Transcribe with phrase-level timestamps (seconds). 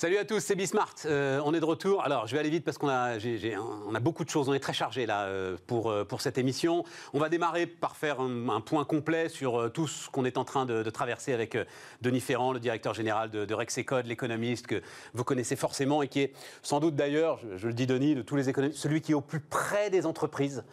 [0.00, 0.94] Salut à tous, c'est Bismart.
[1.04, 2.02] Euh, on est de retour.
[2.02, 3.18] Alors, je vais aller vite parce qu'on a,
[3.86, 4.48] on a beaucoup de choses.
[4.48, 6.84] On est très chargé là euh, pour, euh, pour cette émission.
[7.12, 10.64] On va démarrer par faire un, point complet sur tout ce qu'on est en train
[10.64, 11.54] de, traverser avec
[12.00, 14.80] Denis Ferrand, le directeur général de, de Rexecode, l'économiste que
[15.12, 18.22] vous connaissez forcément et qui est sans doute d'ailleurs, je, je, le dis Denis, de
[18.22, 20.64] tous les économistes, celui qui est au plus près des entreprises.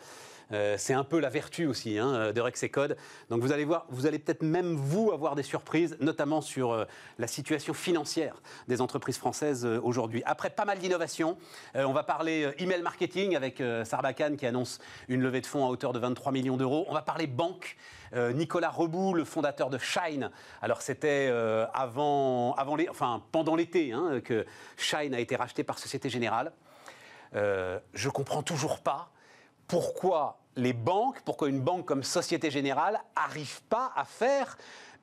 [0.54, 2.98] Euh, c'est un peu la vertu aussi hein, euh, de Rex et Code.
[3.30, 6.86] Donc vous allez voir, vous allez peut-être même vous avoir des surprises, notamment sur euh,
[7.18, 10.24] la situation financière des entreprises françaises aujourd'hui.
[10.26, 11.38] Après pas mal d'innovations,
[11.76, 15.94] on va parler email marketing avec Sarbacane qui annonce une levée de fonds à hauteur
[15.94, 16.86] de 23 millions d'euros.
[16.88, 17.78] On va parler banque.
[18.16, 20.32] Nicolas Rebout, le fondateur de Shine.
[20.62, 21.32] Alors c'était
[21.74, 24.46] avant, avant les, enfin pendant l'été hein, que
[24.78, 26.52] Shine a été racheté par Société Générale.
[27.34, 29.12] je comprends toujours pas
[29.68, 34.58] pourquoi les banques, pourquoi une banque comme Société Générale n'arrive pas à faire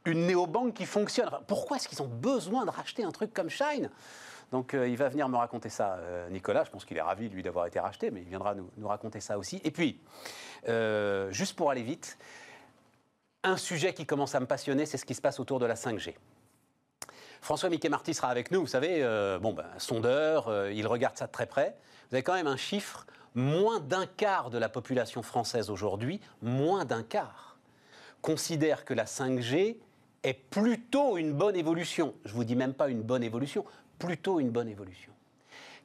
[0.04, 1.30] une néobanque qui fonctionne.
[1.46, 3.88] pourquoi est-ce qu'ils ont besoin de racheter un truc comme Shine?
[4.50, 6.64] Donc euh, il va venir me raconter ça, euh, Nicolas.
[6.64, 9.38] Je pense qu'il est ravi, lui, d'avoir été racheté, mais il viendra nous, raconter ça
[9.38, 9.60] aussi.
[9.64, 10.00] Et puis,
[10.68, 12.18] euh, juste pour aller vite,
[13.42, 15.74] un sujet qui commence à me passionner, c'est ce qui se passe autour de la
[15.74, 16.14] 5G.
[17.40, 19.02] François Mickey Marty sera avec nous, vous savez,
[19.42, 21.76] bon, ben, sondeur, il regarde ça de très près.
[22.08, 26.84] Vous avez quand même un chiffre moins d'un quart de la population française aujourd'hui, moins
[26.84, 27.58] d'un quart,
[28.22, 29.76] considère que la 5G
[30.22, 32.14] est plutôt une bonne évolution.
[32.24, 33.64] Je vous dis même pas une bonne évolution,
[33.98, 35.12] plutôt une bonne évolution.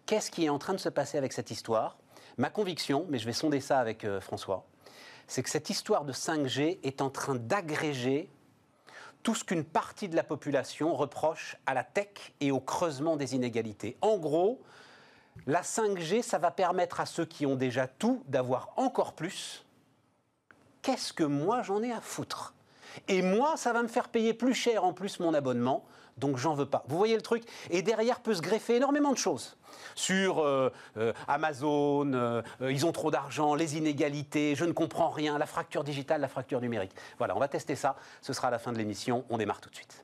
[0.05, 1.97] Qu'est-ce qui est en train de se passer avec cette histoire?
[2.37, 4.65] Ma conviction, mais je vais sonder ça avec euh, François,
[5.27, 8.29] c'est que cette histoire de 5G est en train d'agréger
[9.21, 13.35] tout ce qu'une partie de la population reproche à la tech et au creusement des
[13.35, 13.97] inégalités.
[14.01, 14.61] En gros,
[15.47, 19.65] la 5G, ça va permettre à ceux qui ont déjà tout d'avoir encore plus.
[20.81, 22.53] Qu'est-ce que moi j'en ai à foutre?
[23.07, 25.85] Et moi, ça va me faire payer plus cher en plus mon abonnement,
[26.17, 26.83] donc j'en veux pas.
[26.87, 27.43] Vous voyez le truc?
[27.69, 29.57] Et derrière peut se greffer énormément de choses.
[29.95, 35.37] Sur euh, euh, Amazon, euh, ils ont trop d'argent, les inégalités, je ne comprends rien,
[35.37, 36.91] la fracture digitale, la fracture numérique.
[37.17, 37.95] Voilà, on va tester ça.
[38.21, 39.23] Ce sera à la fin de l'émission.
[39.29, 40.03] On démarre tout de suite.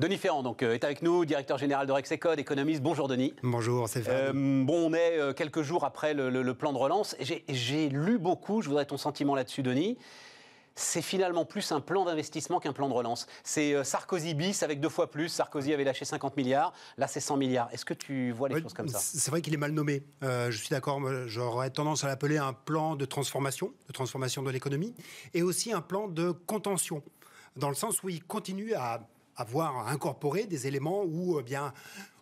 [0.00, 2.80] Denis Ferrand donc, euh, est avec nous, directeur général de Rexecode, économiste.
[2.80, 3.34] Bonjour Denis.
[3.42, 4.14] Bonjour Stéphane.
[4.16, 7.14] Euh, bon, on est euh, quelques jours après le, plan de relance.
[7.20, 9.98] J'ai lu beaucoup, je voudrais ton sentiment là-dessus Denis
[10.76, 13.26] c'est finalement plus un plan d'investissement qu'un plan de relance.
[13.44, 15.28] C'est Sarkozy bis avec deux fois plus.
[15.28, 17.68] Sarkozy avait lâché 50 milliards, là c'est 100 milliards.
[17.72, 18.98] Est-ce que tu vois les choses comme ça?
[18.98, 20.02] C'est vrai qu'il est mal nommé.
[20.22, 24.94] je suis d'accord, j'aurais tendance à l'appeler un plan de transformation, de transformation de l'économie,
[25.34, 27.02] et aussi un plan de contention,
[27.56, 29.02] dans le sens où il continue à
[29.36, 31.72] avoir incorporé des éléments où, eh bien,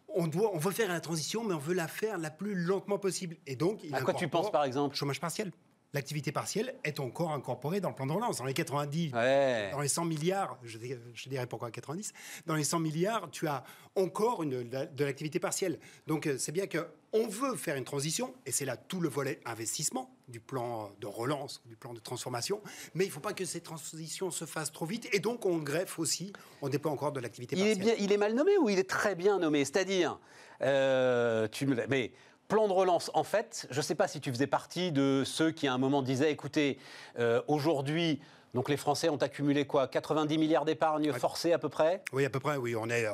[0.09, 2.99] on, doit, on veut faire la transition, mais on veut la faire la plus lentement
[2.99, 3.37] possible.
[3.47, 4.95] Et donc, il à quoi tu penses, par exemple?
[4.95, 5.53] Chômage partiel
[5.95, 8.39] l'activité partielle est encore incorporée dans le plan de relance.
[8.39, 10.79] Dans les 90, dans les 100 milliards, je,
[11.15, 12.13] je, dirais pourquoi 90,
[12.47, 15.79] dans les 100 milliards, tu as encore une, de l'activité partielle.
[16.07, 19.41] Donc euh, c'est bien qu'on veut faire une transition, et c'est là tout le volet
[19.45, 22.61] investissement du plan de relance, du plan de transformation,
[22.95, 25.57] mais il ne faut pas que cette transition se fasse trop vite, et donc on
[25.59, 27.79] greffe aussi, on déploie encore de l'activité partielle.
[27.79, 29.65] Il est, bien, il est mal nommé ou il est très bien nommé?
[29.65, 30.21] C'est-à-dire,
[30.61, 32.13] euh, tu me, mais
[32.49, 35.51] plan de relance, en fait, je ne sais pas si tu faisais partie de ceux
[35.51, 36.79] qui à un moment disaient, écoutez,
[37.19, 38.21] euh, aujourd'hui,
[38.55, 42.03] donc les Français ont accumulé quoi 90 milliards d'épargne forcée à peu près?
[42.13, 42.75] Oui, à peu près, oui.
[42.75, 43.07] On est,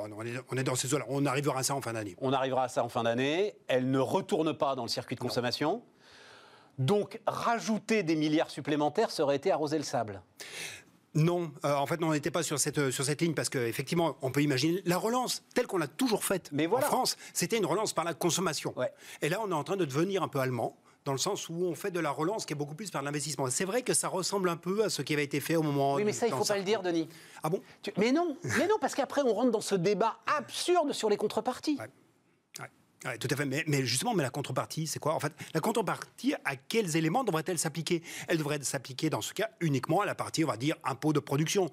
[0.51, 1.05] on est, dans ces eaux-là.
[1.09, 2.15] On arrivera à ça en fin d'année.
[2.21, 3.57] On arrivera à ça en fin d'année.
[3.67, 5.83] Elle ne retourne pas dans le circuit de consommation.
[6.79, 10.23] Donc, rajouter des milliards supplémentaires, ça aurait été arroser le sable.
[11.15, 14.17] Non, euh, en fait, on n'était pas sur cette, euh, sur cette ligne parce qu'effectivement,
[14.23, 16.87] on peut imaginer la relance telle qu'on l'a toujours faite Mais voilà.
[16.87, 18.75] en France, c'était une relance par la consommation.
[19.23, 21.55] Et là, on est en train de devenir un peu allemand dans le sens où
[21.65, 23.49] on fait de la relance qui est beaucoup plus par l'investissement.
[23.51, 25.95] C'est vrai que ça ressemble un peu à ce qui avait été fait au moment.
[25.95, 27.09] Oui, mais ça, il ne faut pas le dire, Denis.
[27.43, 27.61] Ah bon?
[27.99, 31.79] Mais non, mais non, parce qu'après, on rentre dans ce débat absurde sur les contreparties.
[33.05, 33.45] Oui, tout à fait.
[33.45, 35.15] Mais, justement, mais la contrepartie, c'est quoi?
[35.15, 38.03] En fait, la contrepartie, à quels éléments devrait-elle s'appliquer?
[38.29, 41.21] Elle devrait s'appliquer, dans ce cas, uniquement à la partie, on va dire, impôt de
[41.21, 41.71] production.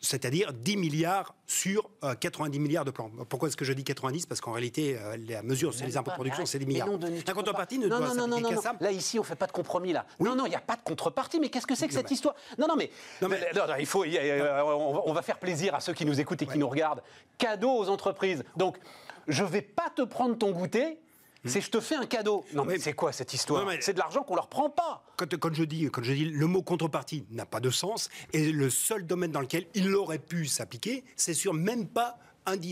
[0.00, 1.90] C'est-à-dire 10 milliards sur
[2.20, 3.10] 90 euh, milliards de plans.
[3.28, 6.10] Pourquoi est-ce que je dis 90 Parce qu'en réalité, euh, la mesure, c'est les impôts
[6.10, 6.88] de production, c'est 10 milliards.
[6.88, 8.74] la contrepartie ne doit s'appliquer qu'à ça.
[8.80, 10.06] Là, ici, on ne fait pas de compromis, là.
[10.18, 11.40] Non, non, il n'y a pas de contrepartie.
[11.40, 12.34] Mais qu'est-ce que c'est que cette histoire?
[12.58, 12.90] Non, non, mais,
[13.20, 13.40] non, mais...
[13.78, 17.02] il faut, on va faire plaisir à ceux qui nous écoutent et qui nous regardent.
[17.36, 18.44] Cadeau aux entreprises.
[18.56, 18.78] Donc,
[19.28, 20.98] je vais pas te prendre ton goûter.
[21.42, 21.48] Hmm.
[21.48, 22.44] C'est je te fais un cadeau.
[22.54, 25.04] Non mais c'est quoi cette histoire C'est de l'argent qu'on leur prend pas.
[25.16, 28.68] Quand, je dis, quand je dis le mot contrepartie n'a pas de sens et le
[28.68, 32.18] seul domaine dans lequel il aurait pu s'appliquer, c'est sur même pas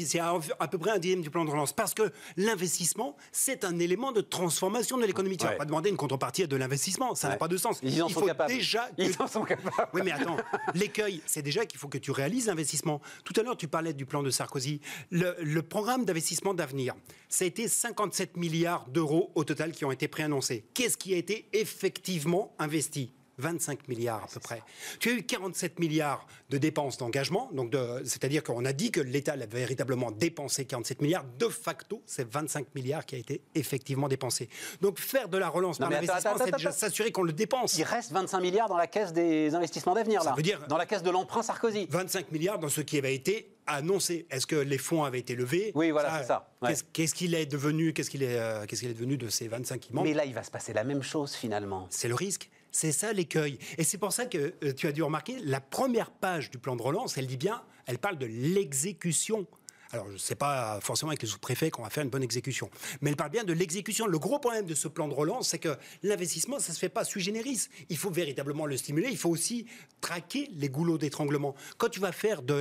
[0.07, 1.73] c'est à, peu près un dixième du plan de relance.
[1.73, 5.37] Parce que l'investissement, c'est un élément de transformation de l'économie.
[5.37, 7.15] Tu ne vas pas demander une contrepartie de l'investissement.
[7.15, 7.79] Ça n'a pas de sens.
[7.83, 8.53] Ils en Il sont capables.
[8.53, 8.89] déjà.
[8.99, 9.89] Ils en sont capables.
[9.93, 10.37] Oui, mais attends,
[10.75, 13.01] l'écueil, c'est déjà qu'il faut que tu réalises l'investissement.
[13.25, 14.81] Tout à l'heure, tu parlais du plan de Sarkozy.
[15.11, 16.95] Le, le programme d'investissement d'avenir,
[17.29, 20.65] ça a été 57 milliards d'euros au total qui ont été préannoncés.
[20.75, 23.13] Qu'est-ce qui a été effectivement investi?
[23.39, 24.63] 25 milliards à peu près.
[25.01, 27.75] Tu as eu 47 milliards de dépenses d'engagement, donc
[28.05, 31.25] c'est-à-dire qu'on a dit que l'État avait véritablement dépensé 47 milliards.
[31.39, 34.49] De facto, c'est 25 milliards qui a été effectivement dépensé.
[34.81, 37.77] Donc faire de la relance par l'investissement, c'est déjà s'assurer qu'on le dépense.
[37.79, 40.31] Il reste 25 milliards dans la caisse des investissements d'avenir, là.
[40.31, 41.87] Ça veut dire dans la caisse de l'emprunt Sarkozy.
[41.91, 44.27] 25 milliards dans ce qui avait été annoncé.
[44.31, 45.73] Est-ce que les fonds avaient été levés?
[45.75, 46.49] Oui, voilà, c'est ça.
[46.93, 47.93] Qu'est-ce qu'il est devenu?
[47.93, 50.25] Qu'est-ce qu'il est, euh, qu'est-ce qu'il est devenu de ces 25 qui manquent Mais là,
[50.25, 51.87] il va se passer la même chose finalement.
[51.91, 52.51] C'est le risque.
[52.71, 53.59] C'est ça l'écueil.
[53.77, 56.77] Et c'est pour ça que euh, tu as dû remarquer, la première page du plan
[56.77, 59.47] de relance, elle dit bien, elle parle de l'exécution
[59.91, 62.69] alors, je ne sais pas forcément avec le sous-préfet qu'on va faire une bonne exécution.
[63.01, 64.07] Mais elle parle bien de l'exécution.
[64.07, 66.91] Le gros problème de ce plan de relance, c'est que l'investissement, ça ne se fait
[66.91, 67.69] pas sui generis.
[67.89, 69.09] Il faut véritablement le stimuler.
[69.11, 69.67] Il faut aussi
[70.03, 71.55] traquer les goulots d'étranglement.
[71.79, 72.55] Quand tu vas faire de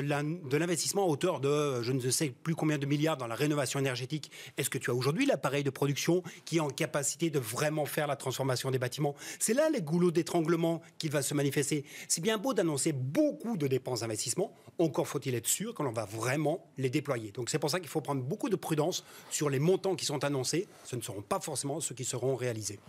[0.57, 4.31] l'investissement à hauteur de je ne sais plus combien de milliards dans la rénovation énergétique,
[4.57, 8.07] est-ce que tu as aujourd'hui l'appareil de production qui est en capacité de vraiment faire
[8.07, 9.15] la transformation des bâtiments?
[9.39, 11.83] C'est là les goulots d'étranglement qui vont se manifester.
[12.07, 14.53] C'est bien beau d'annoncer beaucoup de dépenses d'investissement.
[14.79, 17.16] Encore faut-il être sûr qu'on va vraiment les déployer.
[17.33, 20.23] Donc c'est pour ça qu'il faut prendre beaucoup de prudence sur les montants qui sont
[20.23, 20.67] annoncés.
[20.83, 22.79] Ce ne seront pas forcément ceux qui seront réalisés.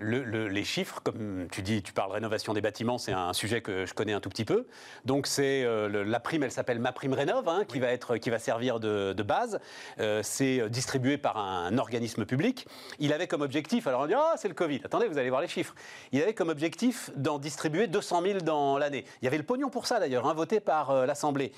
[0.00, 3.94] les chiffres, comme tu dis, tu parles rénovation des bâtiments, c'est un sujet que je
[3.94, 4.66] connais un tout petit peu.
[5.04, 8.30] Donc c'est euh, la prime, elle s'appelle ma prime rénov, hein, qui va être, qui
[8.30, 9.60] va servir de, base.
[9.98, 12.66] Euh, c'est distribué par un, organisme public.
[12.98, 14.80] Il avait comme objectif, alors on dit ah c'est le Covid.
[14.84, 15.74] Attendez, vous allez voir les chiffres.
[16.12, 19.04] Il avait comme objectif d'en distribuer 200 000 dans l'année.
[19.20, 21.52] Il y avait le pognon pour ça d'ailleurs, hein, voté par euh, l'Assemblée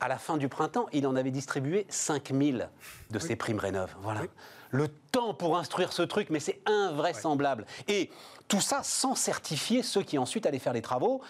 [0.00, 2.68] à la fin du printemps, il en avait distribué 5000
[3.10, 3.94] de ces primes rénov.
[4.02, 4.22] Voilà.
[4.70, 7.66] Le temps pour instruire ce truc, mais c'est invraisemblable.
[7.88, 8.10] Et
[8.48, 11.22] tout ça sans certifier ceux qui ensuite allaient faire les travaux.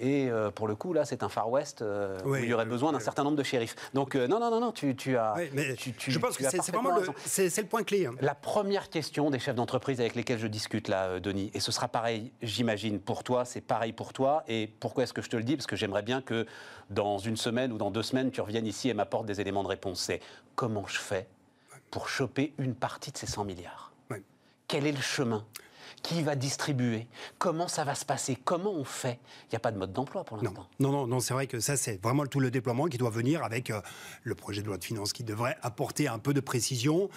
[0.00, 2.64] Et euh, pour le coup, là, c'est un Far West euh, où il y aurait
[2.64, 3.76] besoin d'un certain nombre de shérifs.
[3.92, 5.34] Donc, euh, non, non, non, non, tu, as.
[5.52, 8.06] mais je pense que c'est vraiment le, c'est, le point clé.
[8.06, 8.14] Hein.
[8.22, 11.86] La première question des chefs d'entreprise avec lesquels je discute, là, Denis, et ce sera
[11.86, 14.42] pareil, j'imagine, pour toi, c'est pareil pour toi.
[14.48, 15.56] Et pourquoi est-ce que je te le dis?
[15.56, 16.46] Parce que j'aimerais bien que
[16.88, 19.68] dans une semaine ou dans deux semaines, tu reviennes ici et m'apportes des éléments de
[19.68, 20.00] réponse.
[20.00, 20.20] C'est
[20.54, 21.28] comment je fais
[21.90, 23.92] pour choper une partie de ces 100 milliards?
[24.66, 25.44] Quel est le chemin?
[26.02, 27.06] Qui va distribuer?
[27.38, 28.36] Comment ça va se passer?
[28.44, 29.18] Comment on fait?
[29.44, 30.66] Il n'y a pas de mode d'emploi pour l'instant.
[30.78, 33.44] Non, non, non, c'est vrai que ça, c'est vraiment tout le déploiement qui doit venir
[33.44, 33.80] avec euh,
[34.22, 37.10] le projet de loi de finances qui devrait apporter un peu de précision.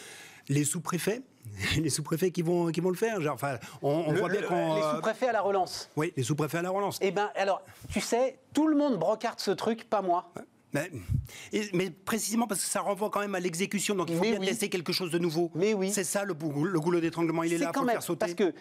[0.49, 1.21] Les sous-préfets,
[1.77, 3.21] les sous-préfets qui vont, qui vont le faire.
[3.21, 4.75] Genre, enfin, on, voit bien qu'on.
[4.75, 5.89] Les euh, sous-préfets à la relance.
[5.95, 6.97] Oui, les sous-préfets à la relance.
[7.01, 10.31] Eh bien, alors, tu sais, tout le monde brocarde ce truc, pas moi.
[10.73, 14.69] Mais, précisément parce que ça renvoie quand même à l'exécution, donc il faut bien tester
[14.69, 15.51] quelque chose de nouveau.
[15.55, 15.91] Mais oui.
[15.91, 18.19] C'est ça le, le goulot d'étranglement, il est, là pour faire sauter.
[18.19, 18.53] Parce que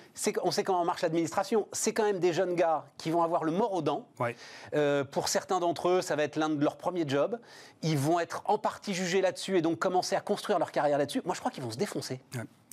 [0.42, 1.66] on sait comment marche l'administration.
[1.72, 4.08] C'est quand même des jeunes gars qui vont avoir le mort aux dents.
[4.74, 7.38] Euh, pour certains d'entre eux, ça va être l'un de leurs premiers jobs.
[7.82, 11.22] Ils vont être en partie jugés là-dessus et donc commencer à construire leur carrière là-dessus.
[11.24, 12.20] Moi, je crois qu'ils vont se défoncer.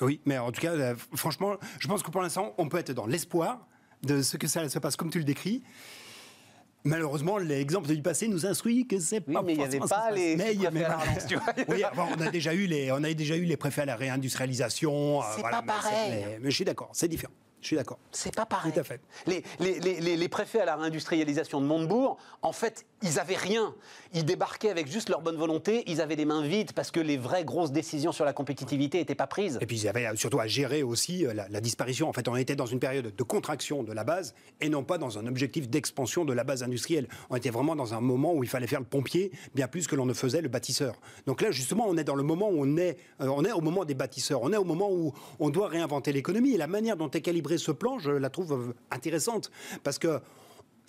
[0.02, 2.92] Oui, mais en tout cas, euh, franchement, je pense que pour l'instant, on peut être
[2.92, 3.68] dans l'espoir
[4.04, 5.64] de ce que ça se passe comme tu le décris.
[6.86, 10.12] Malheureusement, l'exemple du passé nous instruit que c'est oui, pas mais il n'y avait pas
[10.12, 11.28] les préfets à la relance.
[11.68, 15.22] oui, on a déjà eu les, on a déjà eu les préfets à la réindustrialisation.
[15.22, 16.38] Euh, c'est pas pareil.
[16.42, 17.34] mais je suis d'accord, c'est différent.
[17.62, 18.00] Je suis d'accord.
[18.12, 18.72] C'est pas pareil.
[18.72, 19.02] Tout à fait.
[19.28, 23.76] Les, les, les, les, préfets à la réindustrialisation de Montebourg, en fait, ils n'avaient rien.
[24.14, 25.84] Ils débarquaient avec juste leur bonne volonté.
[25.88, 29.16] Ils avaient les mains vides parce que les vraies grosses décisions sur la compétitivité n'étaient
[29.16, 29.58] pas prises.
[29.62, 32.08] Et puis ils avaient surtout à gérer aussi euh, la, disparition.
[32.08, 34.98] En fait, on était dans une période de contraction de la base et non pas
[34.98, 37.08] dans un objectif d'expansion de la base industrielle.
[37.30, 39.96] On était vraiment dans un moment où il fallait faire le pompier bien plus que
[39.96, 40.96] l'on ne faisait le bâtisseur.
[41.26, 43.62] Donc là, justement, on est dans le moment où on est, euh, on est au
[43.62, 44.42] moment des bâtisseurs.
[44.42, 46.54] On est au moment où on doit réinventer l'économie.
[46.54, 47.22] Et la manière dont est
[47.58, 49.52] ce plan, je la trouve intéressante
[49.84, 50.20] parce que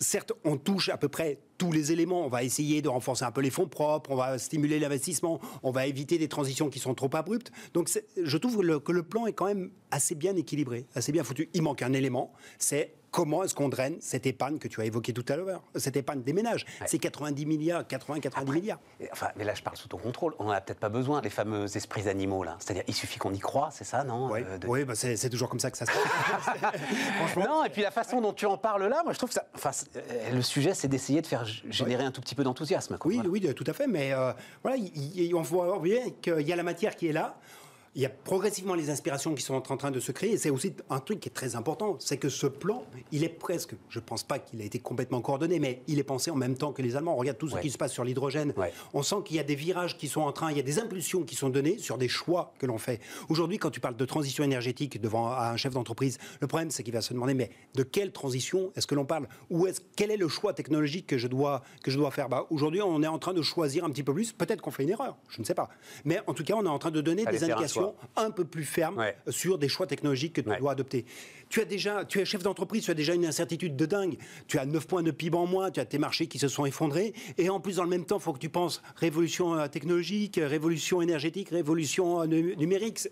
[0.00, 2.24] certes, on touche à peu près tous les éléments.
[2.24, 5.70] On va essayer de renforcer un peu les fonds propres, on va stimuler l'investissement, on
[5.70, 7.52] va éviter des transitions qui sont trop abruptes.
[7.74, 7.90] Donc
[8.20, 11.50] je trouve que le, plan est quand même assez bien équilibré, assez bien foutu.
[11.52, 15.12] Il manque un élément, c'est comment est-ce qu'on draine cette épargne que tu as évoquée
[15.12, 16.66] tout à l'heure, cette épargne des ménages?
[16.86, 18.78] C'est 90 milliards, 80-90 milliards.
[19.12, 20.34] Enfin, mais là, je parle sous ton contrôle.
[20.38, 22.56] On n'en a peut-être pas besoin, les fameux esprits animaux, là.
[22.60, 25.60] C'est-à-dire, il suffit qu'on y croit, c'est ça, non Oui, euh, bah, c'est toujours comme
[25.60, 26.56] ça que ça se passe.
[27.40, 29.46] Non, et puis la façon dont tu en parles là, moi, je trouve que ça.
[29.54, 32.98] Enfin, euh, le sujet, c'est d'essayer de faire générer un tout petit peu d'enthousiasme.
[33.04, 33.86] Oui, oui, tout à fait.
[33.86, 34.76] Mais euh, voilà,
[35.34, 37.36] on voit bien qu'il y a la matière qui est là.
[37.96, 40.32] Il y a progressivement les inspirations qui sont en train de se créer.
[40.32, 43.28] Et c'est aussi un truc qui est très important, c'est que ce plan, il est
[43.28, 46.36] presque, je ne pense pas qu'il a été complètement coordonné, mais il est pensé en
[46.36, 47.14] même temps que les Allemands.
[47.14, 48.54] On regarde tout ce qui se passe sur l'hydrogène.
[48.94, 50.78] On sent qu'il y a des virages qui sont en train, il y a des
[50.78, 53.00] impulsions qui sont données sur des choix que l'on fait.
[53.28, 56.94] Aujourd'hui, quand tu parles de transition énergétique devant un chef d'entreprise, le problème, c'est qu'il
[56.94, 59.26] va se demander, mais de quelle transition est-ce que l'on parle?
[59.50, 62.28] Ou est-ce, quel est le choix technologique que je dois, que je dois faire?
[62.28, 64.32] Bah, Aujourd'hui, on est en train de choisir un petit peu plus.
[64.32, 65.68] Peut-être qu'on fait une erreur, je ne sais pas.
[66.04, 67.79] Mais en tout cas, on est en train de donner des indications
[68.16, 71.04] un peu plus fermes sur des choix technologiques que tu dois adopter.
[71.48, 74.16] Tu as déjà, tu es chef d'entreprise, tu as déjà une incertitude de dingue.
[74.46, 76.64] Tu as 9 points de PIB en moins, tu as tes marchés qui se sont
[76.64, 77.12] effondrés.
[77.38, 80.40] Et en plus, dans le même temps, il faut que tu penses révolution euh, technologique,
[80.40, 83.08] révolution énergétique, révolution euh, numérique.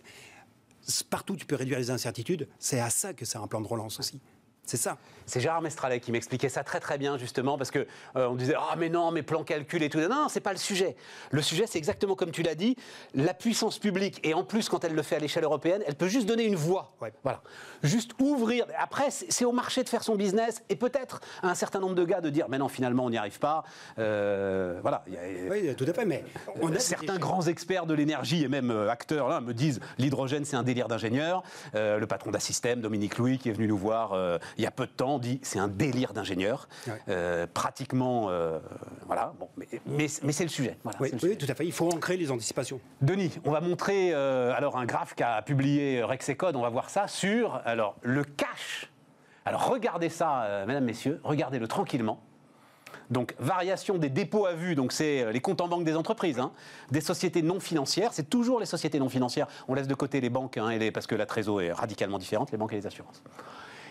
[1.11, 2.49] Partout, tu peux réduire les incertitudes.
[2.61, 4.21] C'est à ça que c'est un plan de relance aussi.
[4.65, 4.99] C'est ça.
[5.29, 8.55] C'est Gérard Mestralet qui m'expliquait ça très très bien justement parce que euh, on disait
[8.57, 10.97] ah mais non mais plan calcul et tout non, non c'est pas le sujet.
[11.31, 12.77] Le sujet c'est exactement comme tu l'as dit.
[13.15, 16.09] La puissance publique et en plus quand elle le fait à l'échelle européenne elle peut
[16.09, 17.43] juste donner une voie voilà.
[17.83, 18.65] Juste ouvrir.
[18.79, 22.05] Après c'est au marché de faire son business et peut-être à un certain nombre de
[22.05, 23.65] gars de dire mais non finalement on n'y arrive pas.
[23.99, 25.05] Euh, voilà
[25.51, 26.25] oui tout à fait mais
[26.61, 30.47] on a certains grands experts de l'énergie et même euh, acteurs là me disent l'hydrogène
[30.47, 31.43] c'est un délire d'ingénieur.
[31.75, 34.17] Le patron d'Assystem Dominique Louis qui est venu nous voir
[34.57, 36.69] il y a peu de temps, on dit c'est un délire d'ingénieur.
[37.09, 38.61] Euh, pratiquement, euh,
[39.07, 39.35] voilà.
[39.39, 39.49] Bon,
[39.87, 40.79] mais, c'est le sujet.
[41.01, 41.67] oui, tout à fait.
[41.67, 42.81] Il faut ancrer les anticipations.
[43.03, 46.55] Denis, on va montrer euh, alors un graphe qu'a publié Rexecode.
[46.57, 48.91] On va voir ça sur alors le cash.
[49.45, 52.21] Alors regardez ça, mesdames, messieurs, regardez-le tranquillement.
[53.11, 56.53] Donc, variation des dépôts à vue, donc c'est les comptes en banque des entreprises, hein.
[56.91, 59.47] des sociétés non financières, c'est toujours les sociétés non financières.
[59.67, 62.19] On laisse de côté les banques, hein, et les, parce que la trésor est radicalement
[62.19, 63.23] différente, les banques et les assurances.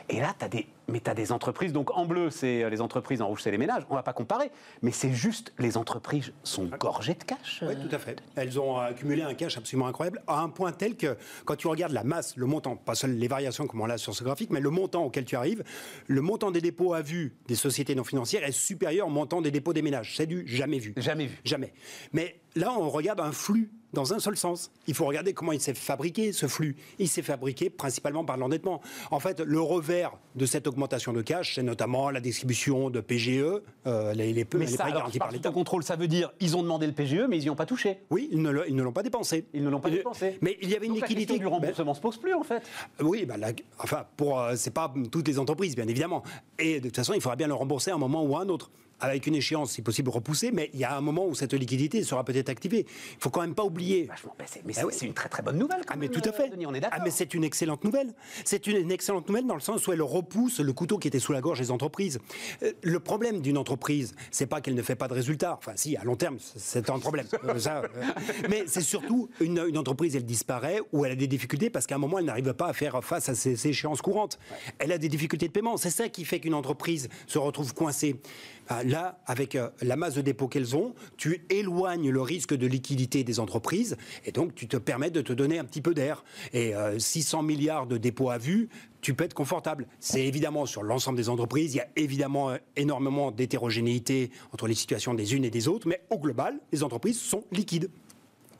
[0.10, 2.80] Et là, tu as des, mais as des entreprises, donc en bleu, c'est euh, les
[2.80, 3.84] entreprises, en rouge, c'est les ménages.
[3.90, 7.64] On ne va pas comparer, mais c'est juste, les entreprises sont gorgées de cash.
[7.68, 8.24] Oui, tout à fait.
[8.36, 11.92] Elles ont accumulé un cash absolument incroyable, à un point tel que quand tu regardes
[11.92, 14.62] la masse, le montant, pas seulement les variations comme on l'a sur ce graphique, mais
[14.62, 15.64] le montant auquel tu arrives,
[16.08, 19.52] le montant des dépôts à vue des sociétés non financières est supérieur au montant des
[19.52, 20.16] dépôts des ménages.
[20.16, 20.94] C'est du jamais vu.
[20.98, 21.38] Jamais vu.
[21.44, 21.74] Jamais.
[22.14, 24.72] Mais là, on regarde un flux dans un seul sens.
[24.88, 26.75] Il faut regarder comment il s'est fabriqué, ce flux.
[27.00, 28.82] Il s'est fabriqué principalement par l'endettement.
[29.12, 33.62] En fait, le revers de cette augmentation de cash, c'est notamment la distribution de PGE,
[33.86, 35.51] euh, les, les, mais ça, prêts garantis par l'État.
[35.51, 38.00] contrôle, ça veut dire ils ont demandé le PGE, mais ils n'y ont pas touché.
[38.10, 39.46] Oui, ils ne, l'ont pas dépensé.
[39.53, 40.38] Ils ne l'ont pas dépensé.
[40.41, 41.34] Mais il y avait une liquidité.
[41.34, 42.63] La du remboursement ne se pose plus, en fait.
[43.01, 43.36] Oui, bah,
[43.79, 46.24] enfin, pour, euh, c'est pas toutes les entreprises, bien évidemment.
[46.60, 48.50] Et de toute façon, il faudra bien le rembourser à un moment ou à un
[48.50, 51.54] autre avec une échéance, si possible, repoussée, mais il y a un moment où cette
[51.54, 52.86] liquidité sera peut-être activée.
[52.88, 54.10] Il faut quand même pas oublier.
[54.66, 55.82] mais ah c'est une très très bonne nouvelle.
[55.88, 56.51] ah, mais tout à fait.
[56.66, 58.13] on est ah, mais c'est une excellente nouvelle.
[58.46, 61.34] C'est une, excellente nouvelle dans le sens où elle repousse le couteau qui était sous
[61.34, 62.20] la gorge des entreprises.
[62.63, 65.56] Euh, le problème d'une entreprise, c'est pas qu'elle ne fait pas de résultats.
[65.58, 67.27] Enfin, si, à long terme, c'est un problème.
[67.48, 67.88] Euh, euh,
[68.50, 71.98] mais c'est surtout une, entreprise, elle disparaît ou elle a des difficultés parce qu'à un
[71.98, 74.38] moment, elle n'arrive pas à faire face à ses échéances courantes.
[74.80, 75.77] Elle a des difficultés de paiement.
[75.77, 78.16] C'est ça qui fait qu'une entreprise se retrouve coincée.
[78.70, 82.68] Ah, là, avec euh, la masse de dépôts qu'elles ont, tu éloignes le risque de
[82.68, 83.96] liquidité des entreprises
[84.26, 86.26] et donc tu te permets de te donner un petit peu d'air.
[86.54, 88.68] Et 600 euh, milliards de dépôts à vue,
[89.00, 89.88] tu peux être confortable.
[90.02, 94.76] C'est évidemment sur l'ensemble des entreprises, il y a évidemment euh, énormément d'hétérogénéité entre les
[94.76, 97.90] situations des unes et des autres, mais au global, les entreprises sont liquides.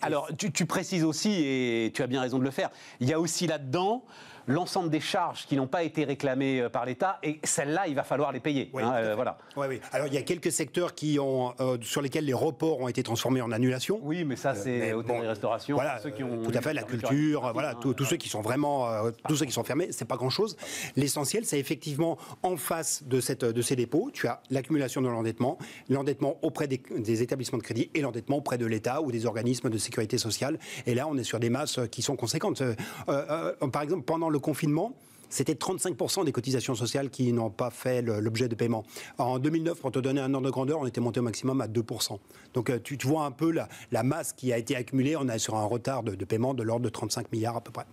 [0.02, 3.14] Alors, tu, tu précises aussi, et tu as bien raison de le faire, il y
[3.14, 4.06] a aussi là-dedans
[4.48, 8.04] l'ensemble des charges qui n'ont pas été réclamées euh, par l'État, et celles-là, il va
[8.04, 8.70] falloir les payer.
[8.74, 9.38] Oui, hein, euh, voilà.
[9.56, 9.82] Oui, oui.
[9.92, 13.04] Alors, il y a quelques secteurs qui ont, euh, sur lesquels les reports ont été
[13.04, 14.00] transformés en annulation.
[14.02, 15.76] Oui, mais ça, c'est hôtel et restauration.
[15.76, 18.88] Voilà, ceux qui ont tout à fait, la culture, voilà, tous ceux qui sont vraiment,
[19.28, 20.56] tous ceux qui sont fermés, c'est pas grand-chose.
[20.96, 25.58] L'essentiel, c'est effectivement en face de, cette, de ces dépôts, tu as l'accumulation de l'endettement,
[25.90, 29.70] l'endettement auprès des, des, établissements de crédit et l'endettement auprès de l'État ou des organismes
[29.70, 30.58] de sécurité sociale.
[30.86, 32.64] Et là, on est sur des masses qui sont conséquentes.
[33.06, 34.94] par exemple, pendant le le confinement,
[35.30, 38.86] c'était 35% des cotisations sociales qui n'ont pas fait l'objet de paiement.
[39.18, 41.68] En 2009, pour te donner un ordre de grandeur, on était monté au maximum à
[41.68, 42.20] 2%.
[42.54, 45.16] Donc euh, tu, vois un peu la, masse qui a été accumulée.
[45.18, 47.72] On est sur un retard de, de paiement de l'ordre de 35 milliards à peu
[47.72, 47.86] près.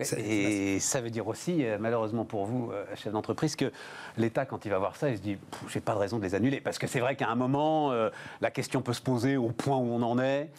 [0.00, 3.70] Et ça veut dire aussi, euh, malheureusement pour vous, euh, chef d'entreprise, que
[4.16, 5.36] l'État, quand il va voir ça, il se dit
[5.68, 6.60] j'ai pas de raison de les annuler.
[6.60, 8.10] Parce que c'est vrai qu'à un moment, euh,
[8.40, 10.50] la question peut se poser au point où on en est.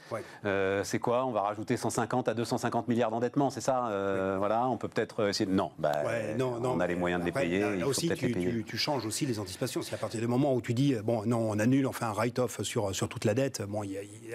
[0.83, 1.25] c'est quoi?
[1.25, 3.89] On va rajouter 150 à 250 milliards d'endettement, c'est ça?
[4.37, 5.55] Voilà, on peut peut-être essayer de.
[5.55, 5.91] Non, bah,
[6.37, 7.59] non, non, on a les moyens de les payer.
[7.59, 9.81] Là, aussi, tu, changes aussi les anticipations.
[9.81, 12.11] C'est à partir du moment où tu dis bon, non, on annule, on fait un
[12.11, 13.61] write-off sur, sur toute la dette.
[13.63, 13.83] Bon,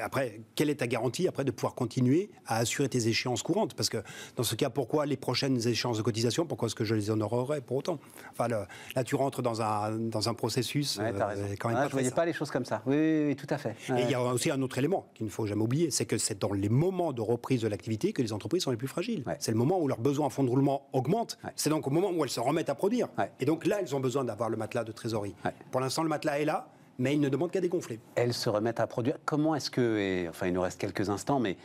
[0.02, 3.74] après, quelle est ta garantie après de pouvoir continuer à assurer tes échéances courantes?
[3.74, 3.98] Parce que
[4.36, 7.10] dans ce cas, pour pourquoi les prochaines échéances de cotisation, pourquoi est-ce que je les
[7.10, 8.00] honorerais pour autant?
[8.32, 10.98] Enfin, là, tu rentres dans un, dans un processus.
[10.98, 11.12] Ouais.
[11.60, 12.82] Quand même je ne voyais pas les choses comme ça.
[12.86, 13.76] Oui, oui, tout à fait.
[13.96, 16.18] Et il y a aussi un autre élément qu'il ne faut jamais oublier, c'est que
[16.18, 19.22] c'est dans les moments de reprise de l'activité que les entreprises sont les plus fragiles.
[19.38, 21.38] C'est le moment où leurs besoins en fonds de roulement augmentent.
[21.54, 23.06] C'est donc au moment où elles se remettent à produire.
[23.38, 25.36] Et donc là, elles ont besoin d'avoir le matelas de trésorerie.
[25.70, 26.68] Pour l'instant, le matelas est là,
[26.98, 28.00] mais il ne demande qu'à dégonfler.
[28.16, 29.18] Elles se remettent à produire.
[29.24, 31.56] Comment est-ce que, et, enfin il nous reste quelques instants, mais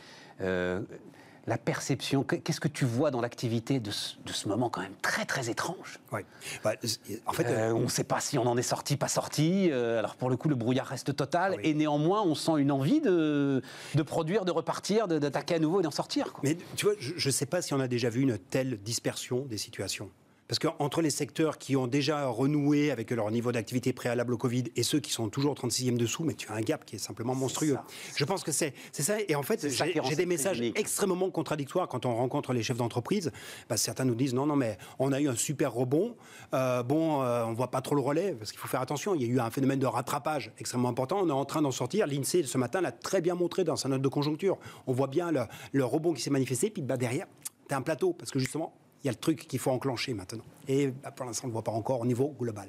[0.42, 0.80] euh,
[1.46, 5.48] la perception, qu'est-ce que tu vois dans l'activité de, ce moment quand même très très
[5.48, 6.20] étrange Oui.
[6.64, 6.72] Bah,
[7.26, 9.68] en fait, euh, on ne sait pas si on en est sorti, pas sorti.
[9.70, 12.72] Euh, alors pour le coup, le brouillard reste total, ah et néanmoins, on sent une
[12.72, 13.62] envie de,
[13.94, 16.32] de produire, de repartir, d'attaquer à nouveau et d'en sortir.
[16.42, 19.46] Mais tu vois, je ne sais pas si on a déjà vu une telle dispersion
[19.46, 20.10] des situations.
[20.48, 24.64] Parce qu'entre les secteurs qui ont déjà renoué avec leur niveau d'activité préalable au Covid
[24.76, 27.00] et ceux qui sont toujours au 36e dessous, mais tu as un gap qui est
[27.00, 27.76] simplement monstrueux.
[28.14, 29.16] Je pense que c'est ça.
[29.28, 33.32] Et en fait, j'ai des messages extrêmement contradictoires quand on rencontre les chefs d'entreprise.
[33.68, 36.16] Bah, certains nous disent non, non, mais on a eu un super rebond.
[36.54, 39.14] Euh, bon, euh, on voit pas trop le relais parce qu'il faut faire attention.
[39.14, 41.20] Il y a eu un phénomène de rattrapage extrêmement important.
[41.22, 42.06] On est en train d'en sortir.
[42.06, 44.58] L'INSEE, ce matin, l'a très bien montré dans sa note de conjoncture.
[44.86, 45.40] On voit bien le,
[45.72, 46.70] le rebond qui s'est manifesté.
[46.70, 47.26] Puis bah, derrière,
[47.68, 48.72] tu as un plateau parce que justement,
[49.02, 50.44] il y a le truc qu'il faut enclencher maintenant.
[50.68, 52.68] Et bah, pour l'instant, on ne le voit pas encore au niveau global.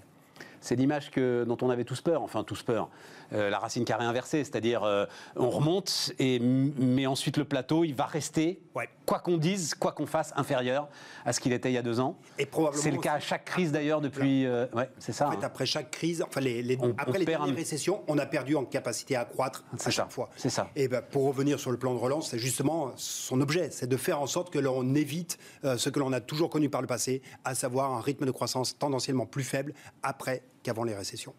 [0.59, 2.89] C'est l'image dont on avait tous peur, enfin tous peur.
[3.33, 5.05] Euh, la racine carrée inversée, c'est-à-dire euh,
[5.35, 8.61] on remonte, et, mais ensuite le plateau, il va rester,
[9.05, 10.87] quoi qu'on dise, quoi qu'on fasse, inférieur
[11.25, 12.17] à ce qu'il était il y a deux ans.
[12.39, 12.81] Et probablement.
[12.81, 14.45] C'est le cas à chaque crise d'ailleurs depuis.
[14.45, 15.27] Euh, ouais, c'est ça.
[15.27, 15.41] En fait, hein.
[15.43, 19.25] après chaque crise, enfin les, après les dernières récessions, on a perdu en capacité à
[19.25, 20.29] croître à chaque fois.
[20.37, 20.69] C'est ça.
[20.75, 23.97] Et ben, pour revenir sur le plan de relance, c'est justement son objet, c'est de
[23.97, 27.21] faire en sorte que l'on évite ce que l'on a toujours connu par le passé,
[27.43, 31.33] à savoir un rythme de croissance tendanciellement plus faible après qu'avant les récessions.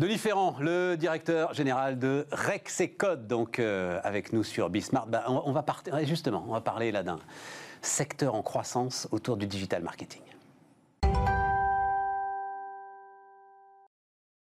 [0.00, 5.06] Denis Ferrand, le directeur général de Rexecode, donc euh, avec nous sur Bismart.
[5.06, 5.62] Bah, on, va
[6.04, 7.18] justement, on va parler là d'un
[7.82, 10.22] secteur en croissance autour du digital marketing.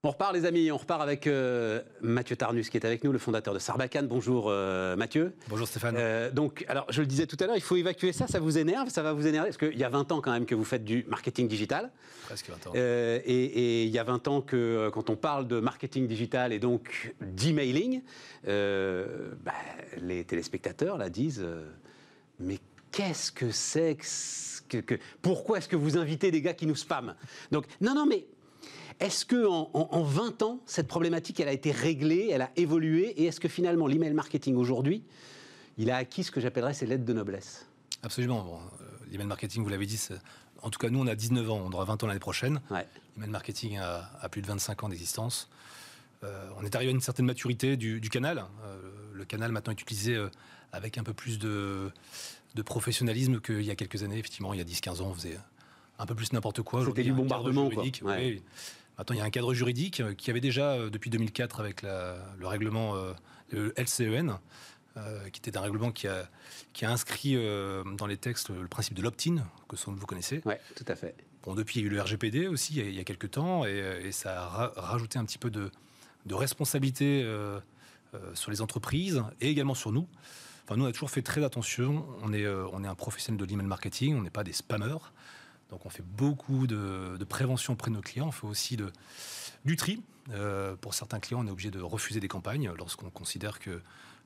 [0.06, 3.18] On repart les amis, on repart avec euh, Mathieu Tarnus qui est avec nous, le
[3.18, 4.06] fondateur de Sarbacane.
[4.06, 5.34] Bonjour euh, Mathieu.
[5.48, 5.96] Bonjour Stéphane.
[5.98, 8.56] Euh, donc, alors je le disais tout à l'heure, il faut évacuer ça, ça vous
[8.56, 9.48] énerve, ça va vous énerver?
[9.48, 11.90] Parce qu'il y a 20 ans quand même que vous faites du marketing digital.
[12.26, 12.72] Presque 20 ans.
[12.76, 17.12] et, il y a 20 ans que quand on parle de marketing digital et donc
[17.20, 18.02] d'emailing,
[18.44, 19.54] bah,
[20.00, 21.44] les téléspectateurs là disent
[22.38, 22.60] mais
[22.92, 23.96] qu'est-ce que c'est
[24.68, 27.14] que, que, pourquoi est-ce que vous invitez des gars qui nous spamment?
[27.50, 28.26] Donc, non, non, mais
[29.00, 33.26] est-ce que en, 20 ans, cette problématique, elle a été réglée, elle a évolué, et
[33.26, 35.02] est-ce que finalement, l'email marketing aujourd'hui,
[35.76, 37.66] il a acquis ce que j'appellerais ses lettres de noblesse?
[38.02, 38.42] Absolument.
[38.42, 40.00] Bon, euh, l'email marketing, vous l'avez dit,
[40.62, 42.60] en tout cas, nous, on a 19 ans, on aura 20 ans l'année prochaine.
[43.16, 45.50] L'email marketing a, plus de 25 ans d'existence.
[46.24, 48.46] Euh, on est arrivé à une certaine maturité du, canal.
[48.64, 48.80] Euh,
[49.12, 50.18] le canal maintenant est utilisé
[50.72, 51.92] avec un peu plus de,
[52.64, 54.18] professionnalisme qu'il y a quelques années.
[54.18, 55.38] Effectivement, il y a 10-15 ans, on faisait
[55.98, 56.84] un peu plus n'importe quoi.
[56.84, 57.70] C'était du bombardement.
[57.70, 57.84] Quoi.
[58.98, 61.82] Maintenant, il y a un cadre juridique euh, qui avait déjà, euh, depuis 2004, avec
[61.82, 63.12] le règlement euh,
[63.50, 64.38] le LCEN,
[65.30, 66.26] qui était un règlement qui a,
[66.72, 67.36] qui a inscrit
[67.98, 70.40] dans les textes le principe de l'opt-in, que vous connaissez.
[70.46, 71.14] Oui, tout à fait.
[71.42, 74.10] Bon, depuis, il y a eu le RGPD aussi, il y a, quelques temps, et,
[74.10, 75.70] ça a rajouté un petit peu de,
[76.24, 77.30] de responsabilité
[78.32, 80.08] sur les entreprises et également sur nous.
[80.64, 82.06] Enfin, nous, on a toujours fait très attention.
[82.22, 85.12] On est, on est un professionnel de l'email marketing, on n'est pas des spammers.
[85.70, 88.92] Donc on fait beaucoup de, prévention auprès de nos clients, on fait aussi de,
[89.64, 90.02] du tri.
[90.32, 93.80] Euh, pour certains clients, on est obligé de refuser des campagnes lorsqu'on considère que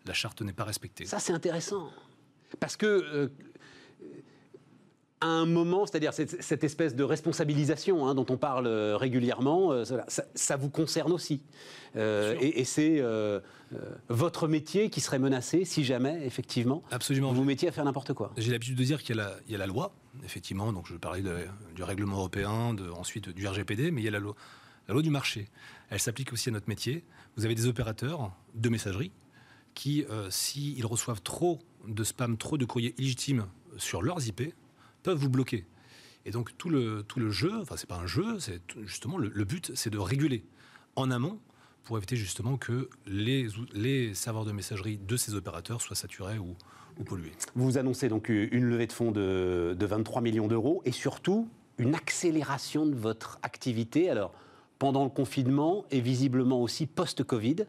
[0.06, 1.04] la charte n'est pas respectée.
[1.06, 1.90] Ça, c'est intéressant.
[2.58, 3.28] Parce que euh,
[5.20, 9.84] à un moment, c'est-à-dire cette, espèce de responsabilisation hein, dont on parle euh, régulièrement, euh,
[10.34, 11.42] ça, vous concerne aussi.
[11.96, 13.02] Euh, et, c'est
[14.08, 17.32] votre métier qui serait menacé si jamais, effectivement, Absolument.
[17.32, 18.32] vous mettiez à faire n'importe quoi.
[18.36, 19.92] J'ai l'habitude de dire qu'il y, a la loi,
[20.24, 21.22] effectivement, donc je parlais
[21.74, 24.34] du règlement européen, de, ensuite du RGPD, mais il y a la loi,
[24.88, 25.48] la loi du marché.
[25.90, 27.04] Elle s'applique aussi à notre métier.
[27.36, 29.12] Vous avez des opérateurs de messagerie
[29.74, 34.52] qui, s'ils reçoivent trop de spam, trop de courriers illégitimes sur leurs IP,
[35.02, 35.66] peuvent vous bloquer.
[36.26, 39.44] Et donc tout le, tout le jeu, enfin c'est pas un jeu, c'est justement le,
[39.44, 40.44] but, c'est de réguler
[40.96, 41.40] en amont
[41.84, 46.56] pour éviter justement que les, les serveurs de messagerie de ces opérateurs soient saturés ou,
[46.98, 47.32] ou pollués.
[47.54, 51.94] Vous annoncez donc une levée de fonds de, de 23 millions d'euros et surtout une
[51.94, 54.10] accélération de votre activité.
[54.10, 54.32] Alors
[54.78, 57.66] pendant le confinement et visiblement aussi post-Covid,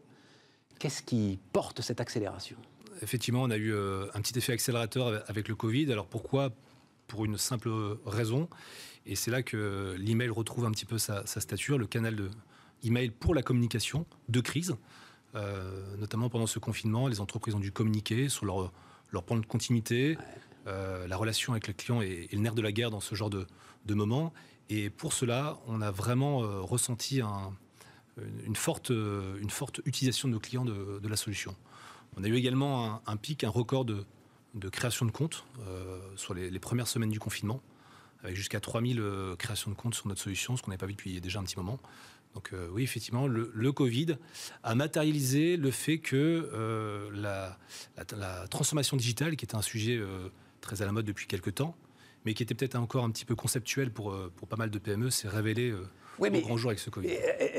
[0.78, 2.56] qu'est-ce qui porte cette accélération?
[3.02, 5.90] Effectivement, on a eu euh, un petit effet accélérateur avec le Covid.
[5.90, 6.50] Alors pourquoi
[7.12, 7.68] pour une simple
[8.06, 8.48] raison.
[9.04, 12.30] Et c'est là que l'email retrouve un petit peu sa, stature, le canal de
[12.82, 14.74] email pour la communication de crise.
[15.34, 18.72] Euh, notamment pendant ce confinement, les entreprises ont dû communiquer sur leur,
[19.10, 20.16] leur plan de continuité,
[20.64, 23.46] la relation avec le client est, le nerf de la guerre dans ce genre de,
[23.84, 24.32] de moment.
[24.70, 30.64] Et pour cela, on a vraiment ressenti une, forte, une forte utilisation de nos clients
[30.64, 31.54] de, la solution.
[32.16, 34.06] On a eu également un, pic, un record de,
[34.68, 35.44] création de comptes
[36.16, 37.60] sur les, les, premières semaines du confinement,
[38.22, 39.02] avec jusqu'à 3000
[39.38, 41.56] créations de comptes sur notre solution, ce qu'on n'avait pas vu depuis déjà un petit
[41.56, 41.80] moment.
[42.34, 44.16] Donc euh, oui, effectivement, le, Covid
[44.62, 47.58] a matérialisé le fait que euh, la,
[48.48, 50.28] transformation digitale, qui était un sujet euh,
[50.60, 51.74] très à la mode depuis quelques temps,
[52.24, 55.10] mais qui était peut-être encore un petit peu conceptuel pour, pour pas mal de PME,
[55.10, 55.74] s'est révélé
[56.18, 57.08] au grand jour avec ce Covid.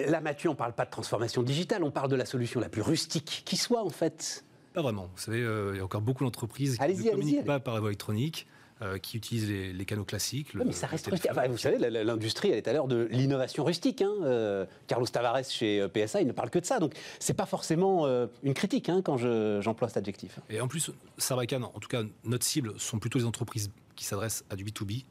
[0.08, 2.70] Là, Mathieu, on ne parle pas de transformation digitale, on parle de la solution la
[2.70, 4.46] plus rustique qui soit, en fait.
[4.74, 5.10] Pas vraiment.
[5.16, 8.48] Vous savez, il y a encore beaucoup d'entreprises qui ne communiquent pas par voie électronique.
[8.84, 10.56] Euh, qui utilisent les, canaux classiques.
[10.56, 11.32] mais ça reste rustique.
[11.48, 14.02] vous savez, l'industrie, elle est à l'heure de l'innovation rustique.
[14.02, 14.12] Hein.
[14.24, 16.80] Euh, Carlos Tavares chez euh, PSA, il ne parle que de ça.
[16.80, 18.08] Donc, c'est pas forcément
[18.42, 19.18] une critique hein, quand
[19.62, 20.40] j'emploie cet adjectif.
[20.50, 24.44] Et en plus, Sarbacane, en tout cas, notre cible sont plutôt les entreprises qui s'adressent
[24.50, 25.06] à du B2B.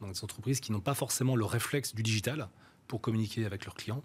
[0.00, 2.48] Donc, des entreprises qui n'ont pas forcément le réflexe du digital
[2.86, 4.02] pour communiquer avec leurs clients.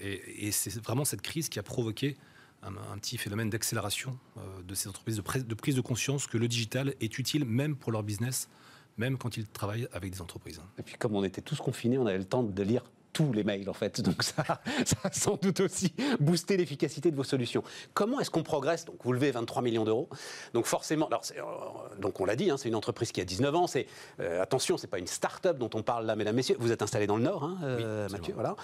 [0.00, 2.16] et, et c'est vraiment cette crise qui a provoqué
[2.62, 6.48] un, petit phénomène d'accélération euh, de ces entreprises, de, de, prise de conscience que le
[6.48, 8.48] digital est utile même pour leur business,
[8.96, 10.60] même quand ils travaillent avec des entreprises.
[10.78, 13.44] Et puis comme on était tous confinés, on avait le temps de lire tous les
[13.44, 14.00] mails en fait.
[14.00, 14.44] Donc ça,
[14.84, 17.62] ça a sans doute aussi boosté l'efficacité de vos solutions.
[17.94, 20.08] Comment est-ce qu'on progresse Donc vous levez 23 millions d'euros.
[20.54, 23.54] Donc forcément, alors euh, donc on l'a dit, hein, c'est une entreprise qui a 19
[23.54, 23.66] ans.
[23.66, 23.86] C'est
[24.20, 26.56] euh, attention, c'est pas une start-up dont on parle là, mesdames, messieurs.
[26.58, 28.34] Vous êtes installé dans le Nord, hein, euh, Mathieu.
[28.34, 28.56] Voilà.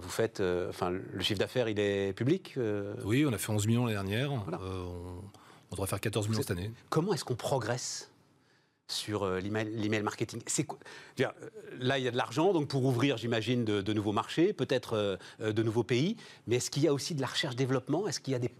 [0.00, 2.56] vous faites, enfin, le chiffre d'affaires, il est public.
[3.04, 4.32] Oui, on a fait 11 millions l'année dernière.
[4.32, 4.40] On,
[5.70, 6.72] on devrait faire 14 millions cette année.
[6.88, 8.09] Comment est-ce qu'on progresse
[8.90, 10.42] sur euh, l'email marketing.
[11.20, 11.24] Euh,
[11.78, 15.52] là, il y a de l'argent, donc pour ouvrir, j'imagine, de, nouveaux marchés, peut-être euh,
[15.52, 16.16] de nouveaux pays.
[16.46, 18.06] Mais est-ce qu'il y a aussi de la recherche-développement?
[18.08, 18.50] Est-ce qu'il y a des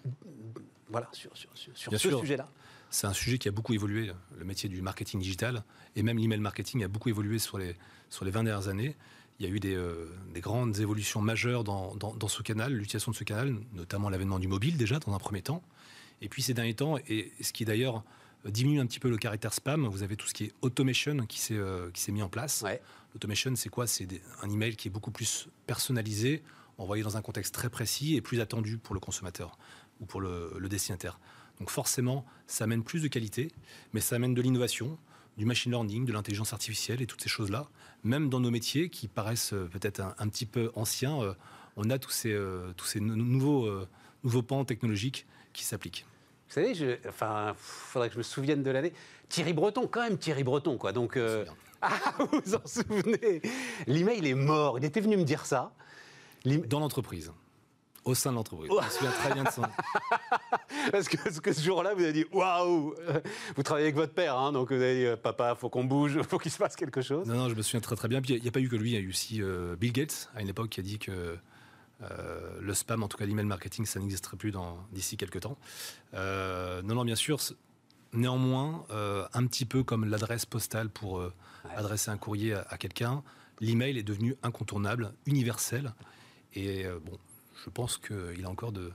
[0.88, 2.48] voilà sur, sur, ce sujet-là?
[2.90, 5.62] C'est un sujet qui a beaucoup évolué, le métier du marketing digital
[5.94, 7.76] et même l'email marketing a beaucoup évolué sur les
[8.08, 8.96] sur les 20 dernières années.
[9.38, 9.80] Il y a eu des,
[10.34, 14.40] des grandes évolutions majeures dans, dans, dans ce canal, l'utilisation de ce canal, notamment l'avènement
[14.40, 15.62] du mobile déjà dans un premier temps.
[16.20, 18.02] Et puis ces derniers temps, et ce qui d'ailleurs
[18.48, 19.86] diminue un petit peu le caractère spam.
[19.86, 22.64] Vous avez tout ce qui est automation qui s'est euh, qui s'est mis en place.
[23.12, 23.86] L'automation, c'est quoi?
[23.86, 24.08] C'est
[24.42, 26.42] un email qui est beaucoup plus personnalisé,
[26.78, 29.58] envoyé dans un contexte très précis et plus attendu pour le consommateur
[30.00, 31.18] ou pour le, destinataire.
[31.58, 33.52] Donc forcément, ça amène plus de qualité,
[33.92, 34.96] mais ça amène de l'innovation,
[35.36, 37.68] du machine learning, de l'intelligence artificielle et toutes ces choses-là.
[38.04, 41.34] Même dans nos métiers qui paraissent euh, peut-être un, petit peu anciens, euh,
[41.76, 42.36] on a tous ces,
[42.76, 43.70] tous ces nouveaux,
[44.24, 46.04] nouveaux pans technologiques qui s'appliquent.
[46.50, 48.92] Vous savez, je, enfin, faudrait que je me souvienne de l'année.
[49.28, 50.90] Thierry Breton, quand même Thierry Breton, quoi.
[50.90, 51.44] Donc, euh,
[51.80, 53.40] ah, vous vous en souvenez?
[53.86, 54.76] L'email est mort.
[54.76, 55.72] Il était venu me dire ça.
[56.44, 57.30] Dans l'entreprise.
[58.04, 58.68] Au sein de l'entreprise.
[58.68, 59.70] Je me souviens très bien de ça.
[60.90, 62.96] parce, que, ce jour-là, vous avez dit waouh
[63.54, 66.20] Vous travaillez avec votre père, hein, donc vous avez dit euh, papa, faut qu'on bouge,
[66.28, 67.28] faut qu'il se passe quelque chose.
[67.28, 68.20] Non, non, je me souviens très très bien.
[68.20, 69.92] Puis il n'y a, pas eu que lui, il y a eu aussi euh, Bill
[69.92, 71.38] Gates à une époque qui a dit que
[72.02, 74.52] euh, le spam, en tout cas l'email marketing, ça n'existerait plus
[74.92, 75.58] d'ici quelques temps.
[76.14, 77.38] Euh, non, non, bien sûr.
[78.12, 81.22] Néanmoins, euh, un petit peu comme l'adresse postale pour
[81.76, 83.22] adresser un courrier à, quelqu'un,
[83.60, 85.92] l'email est devenu incontournable, universel.
[86.54, 87.18] Et bon,
[87.64, 88.90] je pense qu'il a encore de,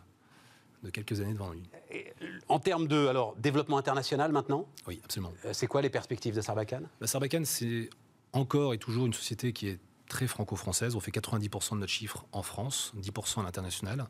[0.91, 1.63] quelques années devant lui.
[2.49, 5.33] en termes de alors, développement international maintenant Oui, absolument.
[5.53, 6.89] c'est quoi les perspectives de Sarbacane?
[6.99, 7.89] Bah, Sarbacane, c'est
[8.33, 10.95] encore et toujours une société qui est très franco-française.
[10.95, 14.07] On fait 90% de notre chiffre en France, 10% à l'international.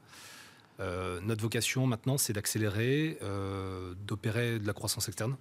[0.80, 5.38] Euh, notre vocation maintenant, c'est d'accélérer, euh, d'opérer de la croissance externe.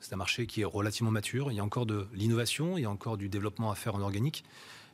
[0.00, 1.52] C'est un marché qui est relativement mature.
[1.52, 4.00] Il y a encore de l'innovation, il y a encore du développement à faire en
[4.00, 4.44] organique.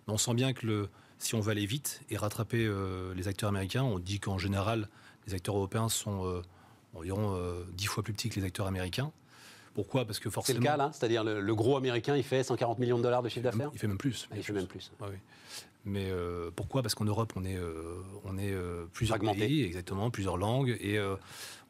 [0.07, 3.49] Mais on sent bien que si on veut aller vite et rattraper euh, les acteurs
[3.49, 4.89] américains, on dit qu'en général,
[5.27, 6.43] les acteurs européens sont
[6.95, 7.39] environ
[7.75, 9.13] 10 fois plus petits que les acteurs américains.
[9.75, 10.05] Pourquoi?
[10.05, 10.57] Parce que forcément.
[10.57, 13.29] C'est le cas là C'est-à-dire le, gros américain, il fait 140 millions de dollars de
[13.29, 14.29] chiffre d'affaires Il fait même plus.
[14.35, 14.93] il fait même plus.
[15.01, 15.17] oui.
[15.85, 16.83] Mais euh, pourquoi?
[16.83, 20.99] Parce qu'en Europe, on est, euh, on est euh, plusieurs pays, exactement, plusieurs langues, et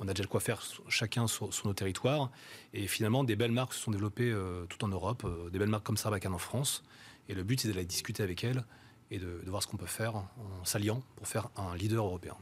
[0.01, 2.31] on a déjà de quoi faire chacun sur, nos territoires.
[2.75, 4.35] Et finalement, des belles marques se sont développées
[4.69, 6.83] tout en Europe, des belles marques comme Sarbacane en France.
[7.29, 8.65] Et le but, c'est d'aller discuter avec elles
[9.11, 12.37] et de, voir ce qu'on peut faire en s'alliant pour faire un leader européen.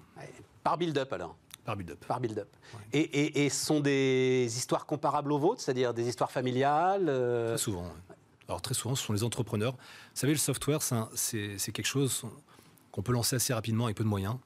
[0.62, 2.04] Par build-up alors par build-up.
[2.06, 2.48] Par build-up.
[2.92, 7.92] Et, et, sont des histoires comparables aux vôtres, c'est-à-dire des histoires familiales euh Très souvent.
[8.48, 9.72] Alors très souvent, ce sont les entrepreneurs.
[9.72, 9.78] Vous
[10.14, 12.24] savez, le software, c'est quelque chose
[12.92, 14.36] qu'on peut lancer assez rapidement avec peu de moyens.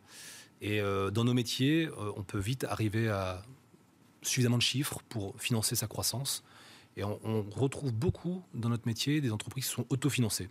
[0.63, 3.43] Et euh, dans nos métiers, euh, on peut vite arriver à
[4.23, 6.43] suffisamment de chiffres pour financer sa croissance.
[6.97, 10.49] Et on, retrouve beaucoup dans notre métier des entreprises qui sont autofinancées.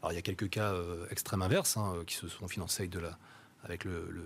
[0.00, 0.74] Alors il y a quelques cas
[1.10, 3.18] extrêmes inverses, hein, qui se sont financés avec de la,
[3.64, 4.24] avec le,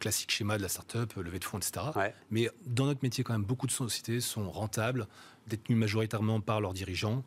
[0.00, 1.86] classique schéma de la start-up, levée de fonds, etc.
[2.30, 5.06] Mais dans notre métier, quand même, beaucoup de sociétés sont rentables,
[5.46, 7.22] détenues majoritairement par leurs dirigeants,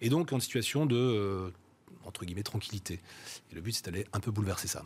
[0.00, 1.50] et donc en situation de euh,
[2.04, 3.00] entre guillemets tranquillité.
[3.50, 4.82] Et le but, c'est d'aller un peu bouleverser ça.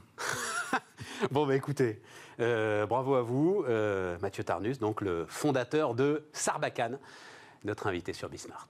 [1.30, 2.02] bon, bah écoutez,
[2.38, 6.98] euh, bravo à vous, euh, Mathieu Tarnus, donc le fondateur de Sarbacane,
[7.64, 8.68] notre invité sur Bismart.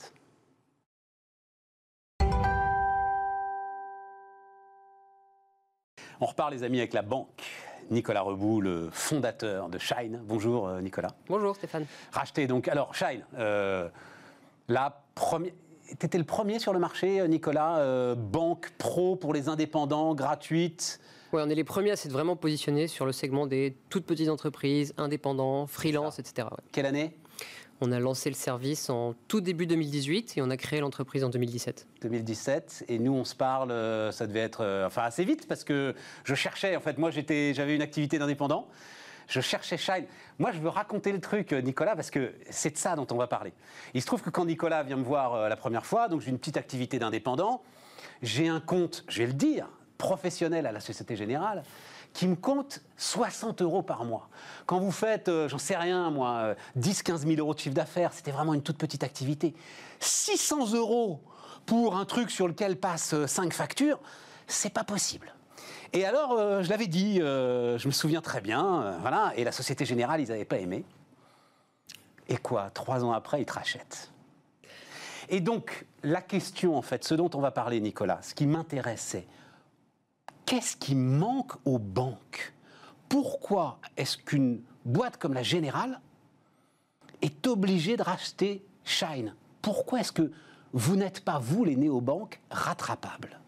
[6.22, 7.42] On repart, les amis, avec la banque.
[7.90, 10.20] Nicolas Rebout, le fondateur de Shine.
[10.24, 11.10] Bonjour, euh, Nicolas.
[11.28, 11.84] Bonjour, Stéphane.
[12.12, 12.68] Racheté, donc.
[12.68, 13.24] Alors, Shine,
[14.68, 15.52] la première
[15.98, 20.14] tu étais le premier sur le marché, euh, Nicolas, euh, banque pro pour les indépendants,
[20.14, 21.00] gratuite?
[21.32, 24.28] Oui, on est les premiers à s'être vraiment positionnés sur le segment des toutes petites
[24.28, 26.48] entreprises, indépendants, freelance, etc.
[26.72, 27.16] Quelle année?
[27.82, 31.28] On a lancé le service en tout début 2018 et on a créé l'entreprise en
[31.28, 31.86] 2017.
[32.02, 35.94] 2017 et nous on se parle, euh, ça devait être enfin assez vite parce que
[36.24, 38.68] je cherchais en fait moi j'étais j'avais une activité d'indépendant
[39.28, 40.04] je cherchais Shine.
[40.38, 43.16] Moi, je veux raconter le truc, euh, Nicolas, parce que c'est de ça dont on
[43.16, 43.52] va parler.
[43.94, 46.30] Il se trouve que quand Nicolas vient me voir euh, la première fois, donc j'ai
[46.30, 47.62] une petite activité d'indépendant,
[48.22, 49.68] j'ai un compte, je vais le dire,
[49.98, 51.62] professionnel à la Société Générale,
[52.12, 54.28] qui me compte 60 euros par mois.
[54.66, 58.12] Quand vous faites, euh, j'en sais rien, moi, 10, 15 000 euros de chiffre d'affaires,
[58.12, 59.54] c'était vraiment une toute petite activité.
[60.00, 61.20] 600 euros
[61.66, 63.98] pour un truc sur lequel passent 5 factures,
[64.46, 65.32] c'est pas possible.
[65.92, 69.44] Et alors, euh, je l'avais dit, euh, je me souviens très bien, euh, voilà, et
[69.44, 70.84] la Société Générale, ils n'avaient pas aimé.
[72.28, 72.70] Et quoi?
[72.72, 74.10] Trois ans après, ils te rachètent.
[75.28, 79.02] Et donc, la question, en fait, ce dont on va parler, Nicolas, ce qui m'intéresse,
[79.02, 79.26] c'est
[80.52, 82.52] qu'est-ce qui manque aux banques?
[83.08, 85.98] Pourquoi est-ce qu'une boîte comme la Générale
[87.22, 89.34] est obligée de racheter Shine?
[89.62, 90.30] Pourquoi est-ce que
[90.74, 93.40] vous n'êtes pas, vous, les néobanques, rattrapables?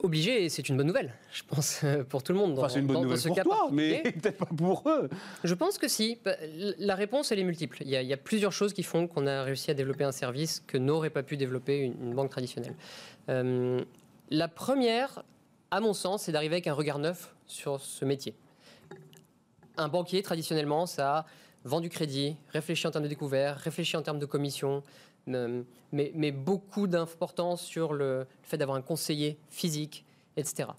[0.00, 2.58] Obligé, c'est une bonne nouvelle, je pense, pour tout le monde.
[2.58, 5.08] Enfin, c'est une bonne nouvelle pour toi, mais peut-être pas pour eux.
[5.44, 6.18] Je pense que si.
[6.24, 6.34] Bah,
[6.78, 7.78] la réponse, elle est multiple.
[7.82, 10.78] Il y a, plusieurs choses qui font qu'on a réussi à développer un service que
[10.78, 12.74] n'aurait pas pu développer une, banque traditionnelle.
[13.28, 13.84] Euh,
[14.32, 15.22] la première,
[15.70, 18.34] à mon sens, c'est d'arriver avec un regard neuf sur ce métier.
[19.76, 21.26] Un banquier, traditionnellement, ça
[21.64, 24.82] vend du crédit, réfléchit en termes de découvert, réfléchit en termes de commission,
[25.26, 30.06] mais, beaucoup d'importance sur le, fait d'avoir un conseiller physique,
[30.38, 30.70] etc.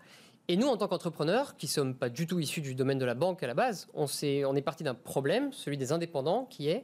[0.48, 3.06] Et nous, en tant qu'entrepreneurs, qui ne sommes pas du tout issus du domaine de
[3.06, 6.84] la banque à la base, on est parti d'un problème, celui des indépendants, qui est,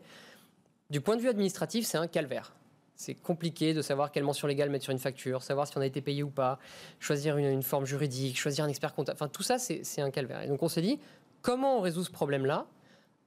[0.92, 2.54] du point de vue administratif, c'est un calvaire.
[3.00, 5.86] C'est compliqué de savoir quelle mention légale mettre sur une facture, savoir si on a
[5.86, 6.60] été payé ou pas,
[7.00, 9.16] choisir une, une forme juridique, choisir un expert comptable.
[9.16, 10.44] Enfin, tout ça, c'est un calvaire.
[10.44, 11.00] Et donc, on s'est dit,
[11.42, 12.68] comment on résout ce problème-là?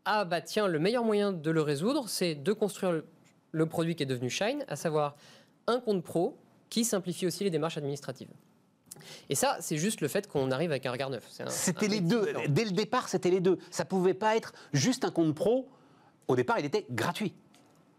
[0.04, 3.06] Ah, bah tiens, le meilleur moyen de le résoudre, c'est de construire le,
[3.50, 5.16] le produit qui est devenu Shine, à savoir
[5.66, 6.37] un compte pro
[6.68, 8.28] qui simplifie aussi les démarches administratives.
[9.30, 11.26] Et ça, c'est juste le fait qu'on arrive avec un regard neuf.
[11.48, 12.26] C'était les deux.
[12.50, 13.56] Dès le départ, c'était les deux.
[13.70, 15.66] Ça pouvait pas être juste un compte pro.
[16.28, 17.32] Au départ, il était gratuit.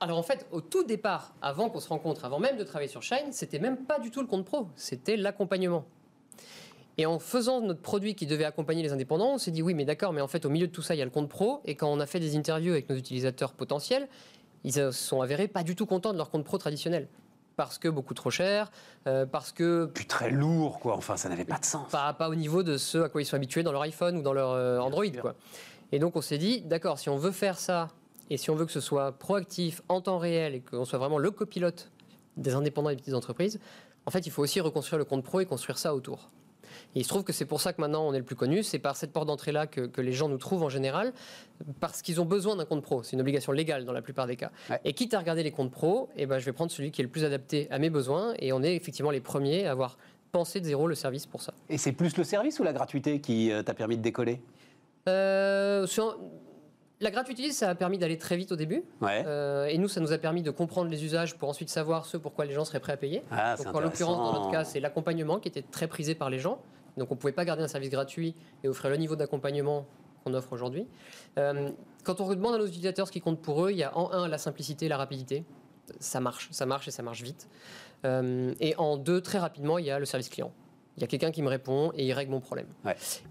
[0.04, 3.02] Alors en fait, au tout départ, avant qu'on se rencontre, avant même de travailler sur
[3.02, 5.86] Shine, c'était même pas du tout le compte pro, c'était l'accompagnement.
[6.98, 9.86] Et en faisant notre produit qui devait accompagner les indépendants, on s'est dit oui, mais
[9.86, 11.62] d'accord, mais en fait, au milieu de tout ça, il y a le compte pro.
[11.64, 14.10] Et quand on a fait des interviews avec nos utilisateurs potentiels,
[14.66, 17.08] ils se sont avérés pas du tout contents de leur compte pro traditionnel
[17.56, 18.72] parce que beaucoup trop cher,
[19.08, 19.90] euh, parce que...
[19.94, 20.98] Puis très lourd, quoi.
[20.98, 21.90] Enfin, ça n'avait pas de sens.
[21.90, 24.22] Pas, pas au niveau de ce à quoi ils sont habitués dans leur iPhone ou
[24.22, 25.36] dans leur euh, Android, quoi.
[25.94, 27.88] Et donc, on s'est dit, d'accord, si on veut faire ça,
[28.34, 31.20] et si on veut que ce soit proactif, en temps réel, et qu'on soit vraiment
[31.20, 31.92] le copilote
[32.36, 33.60] des indépendants et des petites entreprises,
[34.08, 36.32] en fait, il faut aussi reconstruire le compte pro et construire ça autour.
[36.96, 38.64] Et il se trouve que c'est pour ça que maintenant on est le plus connu,
[38.64, 41.14] c'est par cette porte d'entrée-là que, les gens nous trouvent en général,
[41.80, 43.04] parce qu'ils ont besoin d'un compte pro.
[43.04, 44.50] C'est une obligation légale dans la plupart des cas.
[44.84, 47.06] Et quitte à regarder les comptes pro, eh ben, je vais prendre celui qui est
[47.06, 50.00] le plus adapté à mes besoins, et on est effectivement les premiers à avoir
[50.32, 51.54] pensé de zéro le service pour ça.
[51.70, 54.42] Et c'est plus le service ou la gratuité qui euh, t'a permis de décoller?
[55.08, 55.86] Euh,
[57.04, 58.84] la gratuité, ça a permis d'aller très vite au début.
[59.04, 62.18] Euh, et nous, ça nous a permis de comprendre les usages pour ensuite savoir ce
[62.18, 63.24] pourquoi les gens seraient prêts à payer.
[63.30, 66.40] Ah, Donc, en l'occurrence, dans notre cas, c'est l'accompagnement qui était très prisé par les
[66.40, 66.60] gens.
[66.98, 69.86] Donc, on ne pouvait pas garder un service gratuit et offrir le niveau d'accompagnement
[70.24, 70.88] qu'on offre aujourd'hui.
[71.38, 71.70] Euh,
[72.04, 74.12] quand on demande à nos utilisateurs ce qui compte pour eux, il y a en
[74.12, 75.44] un la simplicité et la rapidité.
[76.00, 77.50] Ça marche, ça marche et ça marche vite.
[78.06, 80.54] Euh, et en deux, très rapidement, il y a le service client.
[80.96, 82.68] Il y a quelqu'un qui me répond et il règle mon problème.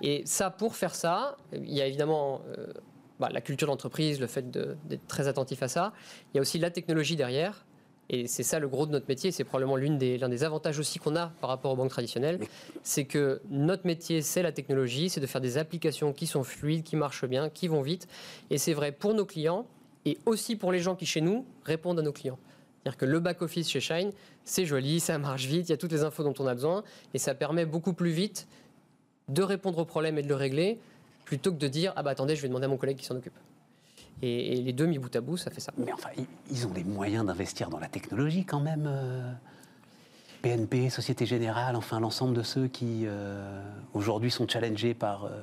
[0.03, 2.43] Et ça, pour faire ça, il y a évidemment
[3.23, 5.93] bah, la culture d'entreprise, le fait d'être très attentif à ça.
[6.35, 7.65] Il y a aussi la technologie derrière.
[8.11, 10.99] Et c'est ça le gros de notre métier, c'est probablement l'un des, des avantages aussi
[10.99, 12.41] qu'on a par rapport aux banques traditionnelles,
[12.83, 16.83] c'est que notre métier, c'est la technologie, c'est de faire des applications qui sont fluides,
[16.83, 18.09] qui marchent bien, qui vont vite.
[18.51, 19.67] Et c'est vrai pour nos clients
[20.05, 22.39] et aussi pour les gens qui, chez nous, répondent à nos clients.
[22.83, 24.11] C'est-à-dire que le back-office chez Shine,
[24.45, 26.83] c'est joli, ça marche vite, il y a toutes les infos dont on a besoin,
[27.15, 28.49] et ça permet beaucoup plus vite
[29.29, 30.81] de répondre au problème et de le régler,
[31.33, 33.17] plutôt que de dire ah bah attendez, je vais demander à mon collègue qui s'en
[33.17, 33.33] occupe.
[34.21, 35.73] Et, les deux mis bout à bout, ça fait ça.
[35.79, 36.11] Mais enfin,
[36.51, 38.87] ils ont les moyens d'investir dans la technologie quand même.
[40.43, 43.63] PNP, euh, Société Générale, enfin l'ensemble de ceux qui euh,
[43.95, 45.41] aujourd'hui sont challengés par euh,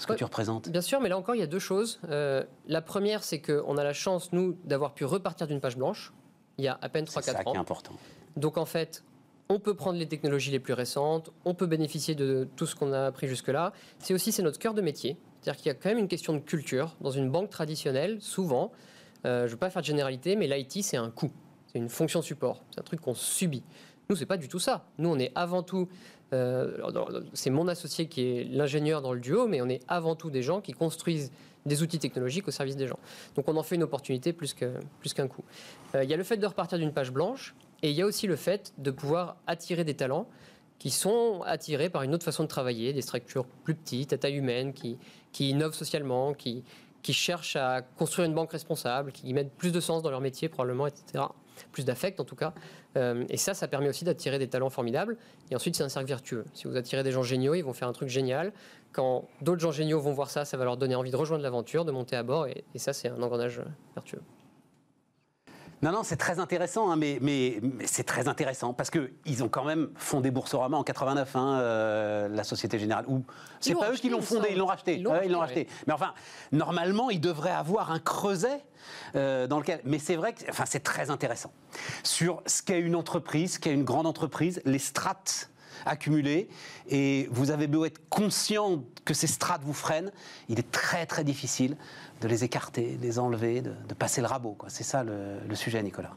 [0.00, 0.68] ce que tu représentes.
[0.68, 2.00] Bien sûr, mais là encore, il y a deux choses.
[2.08, 6.12] la première, c'est qu'on a la chance, nous, d'avoir pu repartir d'une page blanche
[6.58, 7.20] il y a à peine 3-4 ans.
[7.22, 7.92] C'est ça qui est important.
[8.36, 9.04] Donc en fait,
[9.50, 12.92] on peut prendre les technologies les plus récentes, on peut bénéficier de tout ce qu'on
[12.92, 13.72] a appris jusque-là.
[13.98, 15.16] C'est aussi c'est notre cœur de métier.
[15.40, 16.96] C'est-à-dire qu'il y a quand même une question de culture.
[17.00, 18.70] Dans une banque traditionnelle, souvent,
[19.26, 21.32] euh, je ne veux pas faire de généralité, mais l'IT, c'est un coût.
[21.66, 22.62] C'est une fonction support.
[22.70, 23.64] C'est un truc qu'on subit.
[24.08, 24.84] Nous, c'est pas du tout ça.
[24.98, 25.88] Nous, on est avant tout.
[26.32, 26.78] Euh,
[27.32, 30.42] c'est mon associé qui est l'ingénieur dans le duo, mais on est avant tout des
[30.42, 31.32] gens qui construisent
[31.66, 32.98] des outils technologiques au service des gens.
[33.34, 35.44] Donc on en fait une opportunité plus qu'un plus coût.
[35.94, 38.06] Euh, il y a le fait de repartir d'une page blanche, et il y a
[38.06, 40.28] aussi le fait de pouvoir attirer des talents
[40.78, 44.36] qui sont attirés par une autre façon de travailler, des structures plus petites, à taille
[44.36, 44.98] humaine, qui,
[45.30, 46.64] qui innovent socialement, qui,
[47.02, 50.48] qui cherchent à construire une banque responsable, qui mettent plus de sens dans leur métier
[50.48, 51.24] probablement, etc.
[51.72, 52.54] Plus d'affect en tout cas.
[52.96, 55.18] Euh, et ça, ça permet aussi d'attirer des talents formidables.
[55.50, 56.46] Et ensuite, c'est un cercle vertueux.
[56.54, 58.52] Si vous attirez des gens géniaux, ils vont faire un truc génial.
[58.92, 61.84] Quand d'autres gens géniaux vont voir ça, ça va leur donner envie de rejoindre l'aventure,
[61.84, 62.46] de monter à bord.
[62.46, 63.60] et ça, c'est un engrenage
[63.94, 64.22] vertueux.
[65.82, 69.64] Non, non, c'est très intéressant, hein, mais, mais, c'est très intéressant parce qu'ils ont quand
[69.64, 73.06] même fondé Boursorama en 89, hein, euh, la Société Générale.
[73.08, 73.24] Ou
[73.60, 74.96] c'est pas eux qui l'ont fondé, ils l'ont racheté.
[74.96, 75.68] Ils l'ont racheté.
[75.86, 76.12] Mais enfin,
[76.52, 78.62] normalement, ils devraient avoir un creuset
[79.16, 79.80] euh, dans lequel.
[79.84, 81.52] Mais c'est vrai que, enfin, c'est très intéressant
[82.02, 85.50] sur ce qu'est une entreprise, ce qu'est une grande entreprise, les strates
[85.86, 86.48] accumulées.
[86.88, 90.12] Et vous avez beau être conscient que ces strates vous freinent,
[90.48, 91.76] il est très très difficile
[92.20, 94.56] de les écarter, de les enlever, de, passer le rabot.
[94.68, 96.12] C'est ça le, sujet, Nicolas.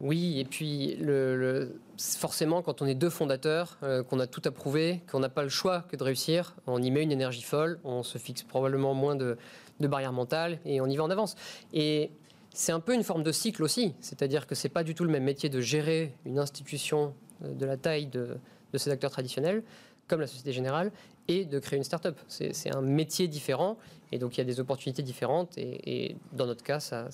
[0.00, 5.02] Oui, et puis le, forcément, quand on est deux fondateurs, euh, qu'on a tout approuvé,
[5.10, 8.04] qu'on n'a pas le choix que de réussir, on y met une énergie folle, on
[8.04, 9.36] se fixe probablement moins de,
[9.80, 11.34] barrières mentales et on y va en avance.
[11.72, 12.12] Et
[12.54, 15.10] c'est un peu une forme de cycle aussi, c'est-à-dire que c'est pas du tout le
[15.10, 18.38] même métier de gérer une institution euh, de la taille de,
[18.72, 19.64] de ces acteurs traditionnels,
[20.08, 20.90] comme la Société Générale,
[21.28, 22.18] et de créer une start-up.
[22.28, 23.76] C'est un métier différent,
[24.10, 27.08] et donc il y a des opportunités différentes, et, dans notre cas, ça,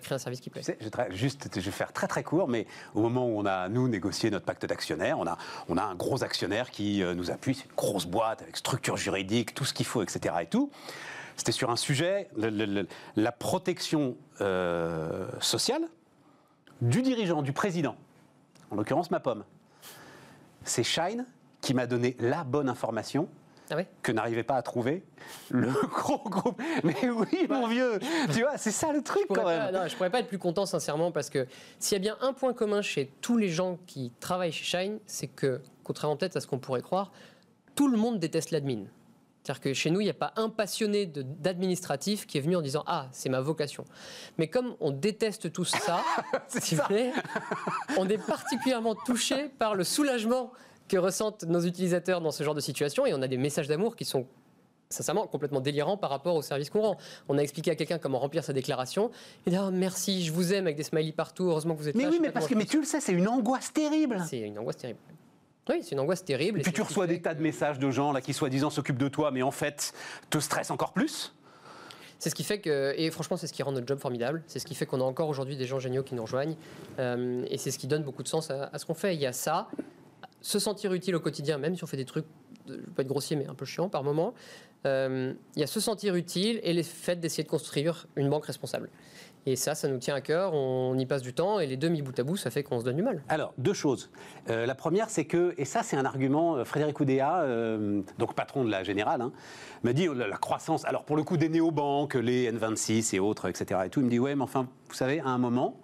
[0.00, 0.62] crée un service qui plaît.
[0.62, 3.88] Je, juste, je vais faire très très court, mais au moment où on a, nous,
[3.88, 5.36] négocié notre pacte d'actionnaires, on a,
[5.68, 8.96] on a un gros actionnaire qui euh, nous appuie, c'est une grosse boîte avec structure
[8.96, 10.34] juridique, tout ce qu'il faut, etc.
[10.42, 10.70] et tout.
[11.36, 12.28] C'était sur un sujet,
[13.16, 15.82] la protection euh, sociale
[16.82, 17.96] du dirigeant, du président,
[18.70, 19.44] en l'occurrence ma pomme.
[20.64, 21.24] C'est Shine
[21.60, 23.28] qui m'a donné la bonne information.
[23.72, 25.04] Ah que n'arrivait pas à trouver
[25.48, 26.60] le gros groupe.
[26.82, 28.00] Mais oui, mon vieux,
[28.32, 29.72] tu vois, c'est ça le truc quand même.
[29.72, 31.46] non, je pourrais pas être plus content sincèrement parce que
[31.78, 34.98] s'il y a bien un point commun chez tous les gens qui travaillent chez Shine,
[35.06, 37.12] c'est que, contrairement peut-être à ce qu'on pourrait croire,
[37.76, 38.86] tout le monde déteste l'admin.
[39.42, 42.62] C'est-à-dire que chez nous, il n'y a pas un passionné d'administratif qui est venu en
[42.62, 43.84] disant Ah, c'est ma vocation.
[44.36, 46.02] Mais comme on déteste tout ça,
[47.96, 50.52] on est particulièrement touché par le soulagement
[50.90, 53.06] que ressentent nos utilisateurs dans ce genre de situation.
[53.06, 54.26] Et on a des messages d'amour qui sont
[54.90, 56.96] sincèrement complètement délirants par rapport au service courant.
[57.28, 59.12] On a expliqué à quelqu'un comment remplir sa déclaration.
[59.46, 61.44] Il dit oh, merci, je vous aime avec des smileys partout.
[61.44, 62.10] Heureusement que vous êtes mais là.
[62.10, 64.20] Mais oui, mais parce que mais tu le sais, c'est une angoisse terrible.
[64.28, 64.98] C'est une angoisse terrible.
[65.68, 66.58] Oui, c'est une angoisse terrible.
[66.58, 69.08] Et puis tu reçois des tas de messages de gens là qui soi-disant s'occupent de
[69.08, 69.92] toi, mais en fait
[70.28, 71.32] te stressent encore plus.
[72.18, 74.42] C'est ce qui fait que, et franchement, c'est ce qui rend notre job formidable.
[74.46, 76.56] C'est ce qui fait qu'on a encore aujourd'hui des gens géniaux qui nous rejoignent.
[76.98, 79.14] Euh, et c'est ce qui donne beaucoup de sens à, à ce qu'on fait.
[79.14, 79.68] Il y a ça,
[80.40, 82.26] se sentir utile au quotidien, même si on fait des trucs,
[82.68, 84.34] je vais pas être grossier, mais un peu chiant par moment.
[84.86, 88.46] Euh, il y a se sentir utile et les faits d'essayer de construire une banque
[88.46, 88.88] responsable.
[89.46, 91.88] Et ça, ça nous tient à cœur, on y passe du temps, et les deux
[91.88, 93.22] mis bout à bout, ça fait qu'on se donne du mal.
[93.28, 94.10] Alors, deux choses.
[94.50, 97.46] Euh, la première, c'est que, et ça c'est un argument, euh, Frédéric Oudéa,
[98.18, 99.32] donc patron de la Générale, hein,
[99.82, 103.48] m'a dit, oh, la, croissance, alors pour le coup des néobanques, les N26 et autres,
[103.48, 103.80] etc.
[103.86, 105.80] Et tout, il me dit, ouais, mais enfin, vous savez, à un moment,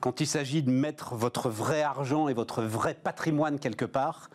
[0.00, 4.30] quand il s'agit de mettre votre vrai argent et votre vrai patrimoine quelque part,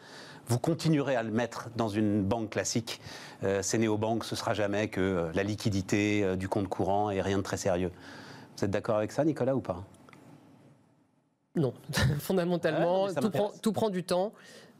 [0.48, 3.02] vous continuerez à le mettre dans une banque classique.
[3.44, 7.20] Euh, ces néobanques, ce sera jamais que euh, la liquidité euh, du compte courant et
[7.22, 7.92] rien de très sérieux.
[8.56, 9.84] Vous êtes d'accord avec ça, Nicolas, ou pas?
[11.56, 11.74] Non.
[12.20, 13.08] Fondamentalement,
[13.62, 14.34] tout, prend, du temps.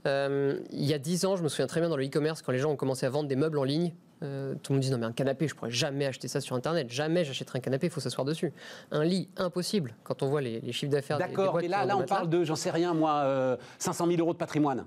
[0.06, 2.60] il y a dix ans, je me souviens très bien dans le e-commerce, quand les
[2.60, 4.98] gens ont commencé à vendre des meubles en ligne, euh, tout le monde dit non
[4.98, 7.90] mais un canapé, je pourrais jamais acheter ça sur internet, jamais j'achèterai un canapé, il
[7.90, 8.54] faut s'asseoir dessus.
[8.92, 9.96] Un lit, impossible.
[10.04, 11.18] Quand on voit les, chiffres d'affaires.
[11.18, 14.34] D'accord, mais là, là on parle de, j'en sais rien moi, 500 euh, 000 euros
[14.34, 14.86] de patrimoine.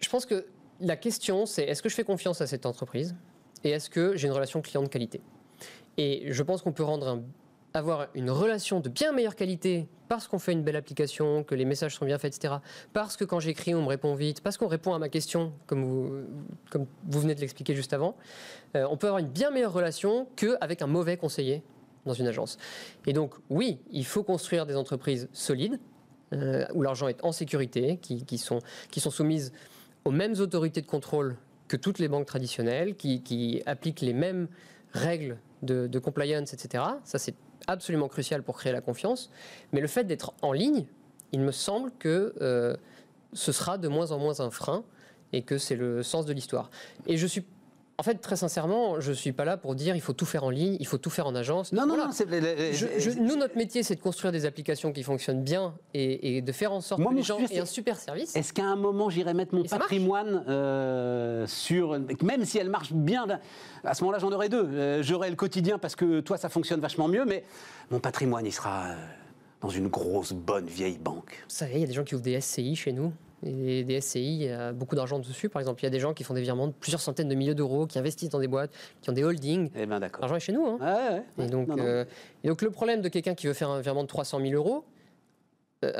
[0.00, 0.46] Je pense que
[0.80, 3.16] la question c'est est-ce que je fais confiance à cette entreprise
[3.64, 5.20] et est-ce que j'ai une relation client de qualité?
[5.96, 7.22] Et je pense qu'on peut rendre un
[7.78, 11.64] avoir une relation de bien meilleure qualité parce qu'on fait une belle application, que les
[11.64, 12.54] messages sont bien faits, etc.
[12.92, 15.84] Parce que quand j'écris, on me répond vite, parce qu'on répond à ma question, comme
[15.84, 18.16] vous, venez de l'expliquer juste avant,
[18.74, 21.62] euh, on peut avoir une bien meilleure relation qu'avec un mauvais conseiller
[22.06, 22.56] dans une agence.
[23.06, 25.78] Et donc, oui, il faut construire des entreprises solides,
[26.32, 28.60] euh, où l'argent est en sécurité, qui, sont,
[28.90, 29.52] qui sont soumises
[30.04, 31.36] aux mêmes autorités de contrôle
[31.68, 34.48] que toutes les banques traditionnelles, qui, appliquent les mêmes
[34.92, 36.82] règles de, de compliance, etc.
[37.04, 37.34] Ça, c'est
[37.66, 39.30] absolument crucial pour créer la confiance.
[39.72, 40.86] Mais le fait d'être en ligne,
[41.32, 42.76] il me semble que euh,
[43.32, 44.84] ce sera de moins en moins un frein
[45.32, 46.70] et que c'est le sens de l'histoire.
[47.06, 47.44] Et je suis
[48.00, 50.44] en fait, très sincèrement, je ne suis pas là pour dire il faut tout faire
[50.44, 51.72] en ligne, il faut tout faire en agence.
[51.72, 52.10] Non, non, non.
[53.20, 56.80] nous, notre métier, c'est de construire des applications qui fonctionnent bien et, de faire en
[56.80, 58.36] sorte que les gens aient un super service.
[58.36, 61.98] Est-ce qu'à un moment, j'irai mettre mon patrimoine euh, sur.
[62.22, 63.26] Même si elle marche bien,
[63.82, 64.64] à ce moment-là, j'en aurai deux.
[64.64, 67.44] Euh, j'aurai le quotidien parce que toi, ça fonctionne vachement mieux, mais
[67.90, 68.90] mon patrimoine, il sera.
[68.90, 68.94] Euh,
[69.60, 71.32] dans une grosse, bonne vieille banque.
[71.48, 73.12] Vous savez, il y a des gens qui ouvrent des SCI chez nous.
[73.44, 75.48] Et des SCI, il y a beaucoup d'argent dessus.
[75.48, 77.34] Par exemple, il y a des gens qui font des virements de plusieurs centaines de
[77.34, 79.70] milliers d'euros, qui investissent dans des boîtes, qui ont des holdings.
[79.76, 80.00] Eh ben.
[80.00, 80.78] L'argent est chez nous.
[80.80, 81.22] Hein.
[81.38, 82.04] et, donc, euh,
[82.42, 84.84] et, donc, le problème de quelqu'un qui veut faire un virement de 300 000 euros,
[85.84, 85.92] euh,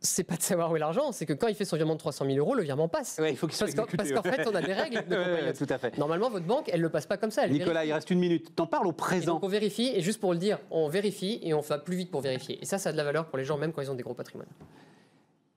[0.00, 1.98] c'est pas de savoir où est l'argent, c'est que quand il fait son virement de
[1.98, 3.18] 300 000 euros, le virement passe.
[3.18, 3.66] Ouais, il faut qu'il soit
[3.96, 5.04] Parce qu'en fait, on a des règles.
[5.08, 5.96] De tout à fait.
[5.98, 7.48] Normalement, votre banque, elle le passe pas comme ça.
[7.48, 8.54] Nicolas, il reste une minute.
[8.54, 9.34] T'en parles au présent.
[9.34, 12.10] donc on vérifie, et juste pour le dire, on vérifie et on va plus vite
[12.10, 12.58] pour vérifier.
[12.60, 14.02] Et ça, ça a de la valeur pour les gens, même quand ils ont des
[14.02, 14.48] gros patrimoines.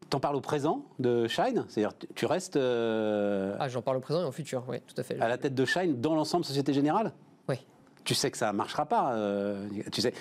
[0.09, 1.65] T'en parles au présent de Shine?
[1.67, 2.55] C'est-à-dire, tu restes.
[2.55, 5.19] Euh, ah, j'en parle au présent et au futur, oui, tout à fait.
[5.19, 7.13] À la tête de Shine dans l'ensemble Société Générale?
[7.47, 7.57] Oui.
[8.05, 9.13] Tu sais que ça ne marchera pas.
[9.13, 10.13] Euh, tu sais,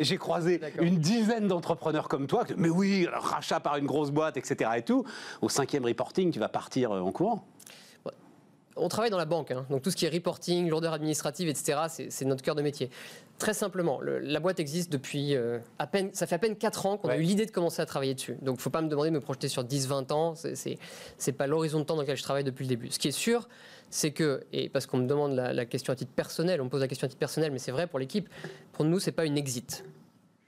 [0.00, 2.44] j'ai croisé une dizaine d'entrepreneurs comme toi.
[2.56, 4.70] Mais oui, rachat par une grosse boîte, etc.
[4.76, 5.04] Et tout.
[5.40, 7.46] Au cinquième reporting, tu vas partir euh, en courant
[8.76, 9.66] on travaille dans la banque, hein.
[9.70, 12.90] donc tout ce qui est reporting, lourdeur administrative, etc., c'est notre cœur de métier.
[13.38, 16.96] Très simplement, la boîte existe depuis euh, à peine, ça fait à peine 4 ans
[16.96, 18.36] qu'on a eu l'idée de commencer à travailler dessus.
[18.40, 20.78] Donc il ne faut pas me demander de me projeter sur 10-20 ans, c'est
[21.26, 22.90] n'est pas l'horizon de temps dans lequel je travaille depuis le début.
[22.90, 23.48] Ce qui est sûr,
[23.90, 26.80] c'est que, et parce qu'on me demande la, question à titre personnel, on me pose
[26.80, 28.28] la question à titre personnel, mais c'est vrai pour l'équipe,
[28.72, 29.84] pour nous, c'est pas une exit.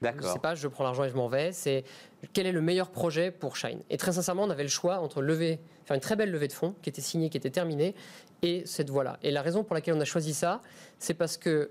[0.00, 0.32] D'accord.
[0.32, 1.84] C'est pas je prends l'argent et je m'en vais, c'est
[2.32, 3.80] quel est le meilleur projet pour Shine?
[3.90, 6.52] Et très sincèrement, on avait le choix entre lever, faire une très belle levée de
[6.52, 7.94] fonds qui était signée, qui était terminée,
[8.42, 9.18] et cette voie-là.
[9.22, 10.60] Et la raison pour laquelle on a choisi ça,
[10.98, 11.70] c'est parce que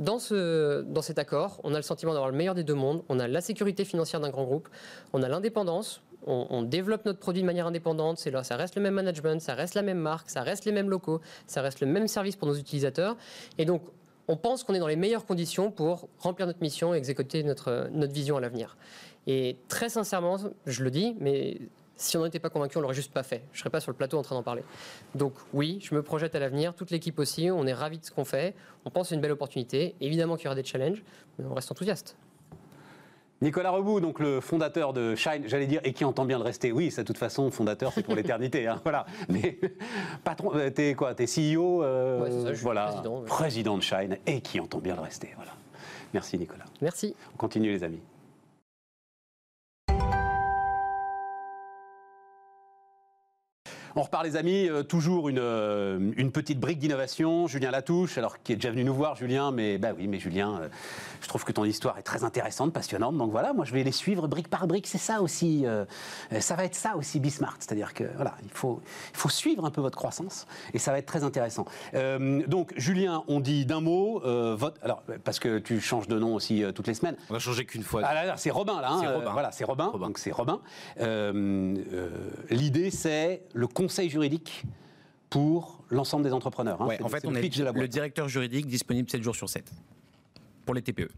[0.00, 3.02] dans, ce, dans cet accord, on a le sentiment d'avoir le meilleur des deux mondes.
[3.08, 4.68] On a la sécurité financière d'un grand groupe,
[5.12, 6.02] on a l'indépendance.
[6.26, 8.18] On, développe notre produit de manière indépendante.
[8.18, 10.70] C'est là, ça reste le même management, ça reste la même marque, ça reste les
[10.70, 13.16] mêmes locaux, ça reste le même service pour nos utilisateurs.
[13.56, 13.82] Et donc,
[14.30, 17.90] on pense qu'on est dans les meilleures conditions pour remplir notre mission et exécuter notre,
[18.06, 18.76] vision à l'avenir.
[19.26, 21.58] Et très sincèrement, je le dis, mais
[21.96, 23.42] si on n'était pas convaincu, on l'aurait juste pas fait.
[23.52, 24.62] Je serais pas sur le plateau en train d'en parler.
[25.16, 28.12] Donc oui, je me projette à l'avenir, toute l'équipe aussi, on est ravis de ce
[28.12, 28.54] qu'on fait,
[28.84, 29.96] on pense à une belle opportunité.
[30.00, 31.02] Évidemment qu'il y aura des challenges,
[31.36, 32.14] mais on reste enthousiaste.
[33.42, 36.72] Nicolas Rebout, donc le fondateur de Shine, j'allais dire, et qui entend bien le rester.
[36.72, 38.66] Oui, c'est de toute façon, fondateur, c'est pour l'éternité.
[38.66, 39.06] Hein, voilà.
[39.30, 39.58] Mais
[40.24, 42.86] patron, euh, t'es quoi T'es CEO euh, Voilà.
[42.86, 45.30] Président, président de Shine, et qui entend bien le rester.
[45.36, 45.52] Voilà.
[46.12, 46.64] Merci Nicolas.
[46.82, 47.14] Merci.
[47.34, 48.00] On continue les amis.
[53.96, 57.48] On repart les amis, euh, toujours une, euh, une, petite brique d'innovation.
[57.48, 60.60] Julien Latouche, alors qui est déjà venu nous voir, Julien, mais bah oui, mais Julien,
[60.60, 60.68] euh,
[61.20, 63.16] je trouve que ton histoire est très intéressante, passionnante.
[63.16, 64.86] Donc voilà, moi je vais les suivre brique par brique.
[64.86, 65.64] C'est ça aussi,
[66.38, 68.80] ça va être ça aussi Bismart, c'est-à-dire que voilà, il faut,
[69.12, 71.66] il faut suivre un peu votre croissance et ça va être très intéressant.
[71.92, 74.22] donc Julien, on dit d'un mot,
[74.82, 77.16] alors parce que tu changes de nom aussi toutes les semaines.
[77.28, 78.02] On va changer qu'une fois.
[78.04, 78.90] Ah là, c'est Robin là.
[78.90, 79.32] Hein, Robin.
[79.32, 80.06] voilà, c'est Robin, Robin.
[80.06, 80.60] Donc c'est Robin.
[82.50, 84.64] L'idée c'est le conseil juridique
[85.30, 86.82] pour l'ensemble des entrepreneurs.
[86.82, 86.88] Hein.
[87.02, 89.70] en fait, on est le directeur juridique disponible 7 jours sur 7
[90.66, 91.08] pour les TPE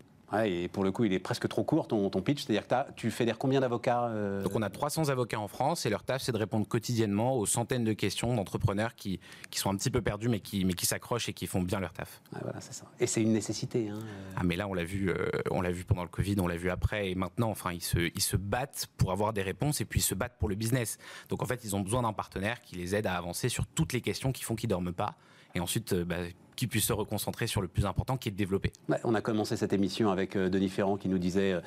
[0.41, 2.45] et pour le coup, il est presque trop court ton, ton pitch.
[2.45, 5.91] C'est-à-dire que tu fédères combien d'avocats euh Donc on a 300 avocats en France et
[5.91, 9.21] leur tâche, c'est de répondre quotidiennement aux centaines de questions d'entrepreneurs qui,
[9.51, 11.81] qui sont un petit peu perdus, mais qui, mais qui s'accrochent et qui font bien
[11.81, 12.23] leur taf.
[12.41, 12.87] voilà, c'est ça.
[12.99, 13.91] Et c'est une nécessité.
[13.91, 14.33] Hein, euh.
[14.37, 16.57] Ah, mais là, on l'a vu, euh, on l'a vu pendant le Covid, on l'a
[16.57, 19.85] vu après, et maintenant, enfin, ils se, ils se battent pour avoir des réponses et
[19.85, 20.99] puis ils se battent pour le business.
[21.29, 23.93] Donc en fait, ils ont besoin d'un partenaire qui les aide à avancer sur toutes
[23.93, 25.15] les questions qui font qu'ils dorment pas.
[25.55, 26.17] Et ensuite, bah,
[26.63, 28.73] qui puisse se reconcentrer sur le plus important qui est de développer.
[29.03, 31.61] on a commencé cette émission avec euh, Denis Ferrand qui nous disait euh,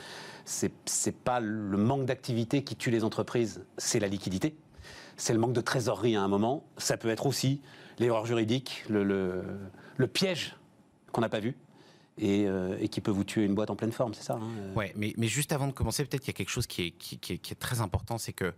[0.46, 4.56] c'est c'est pas le manque d'activité qui tue les entreprises, c'est la liquidité.
[5.18, 6.64] C'est le manque de trésorerie à un moment.
[6.78, 7.60] Ça peut être aussi
[8.00, 10.56] l'erreur juridique, le, le, piège
[11.12, 11.58] qu'on n'a pas vu.
[12.18, 14.74] Et, euh, et, qui peut vous tuer une boîte en pleine forme, c'est ça hein,
[14.78, 16.92] Ouais, mais, mais, juste avant de commencer, peut-être qu'il y a quelque chose qui est,
[16.92, 18.54] qui, est, très important, c'est que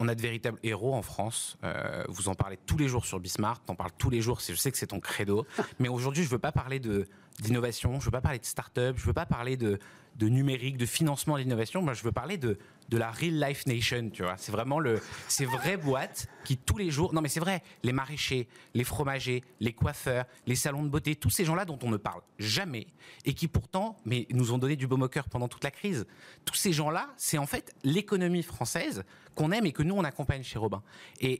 [0.00, 1.56] on a de véritables héros en France.
[1.62, 4.40] Euh, vous en parlez tous les jours sur Bismarck, en parles tous les jours.
[4.40, 5.46] Je sais que c'est ton credo.
[5.78, 7.06] Mais aujourd'hui, je ne veux pas parler de
[7.38, 9.78] d'innovation, je ne veux pas parler de start-up, je ne veux pas parler de,
[10.20, 11.80] de numérique, de financement de l'innovation.
[11.80, 12.58] Moi, je veux parler de,
[12.90, 14.34] de la real life nation, tu vois.
[14.36, 17.92] C'est vraiment le, ces vraies boîtes qui tous les jours, non mais c'est vrai, les
[17.92, 21.96] maraîchers, les fromagers, les coiffeurs, les salons de beauté, tous ces gens-là dont on ne
[21.96, 22.86] parle jamais
[23.24, 26.06] et qui pourtant, mais nous ont donné du baume au cœur pendant toute la crise.
[26.44, 29.04] Tous ces gens-là, c'est en fait l'économie française
[29.34, 30.82] qu'on aime et que nous on accompagne chez Robin.
[31.20, 31.38] Et,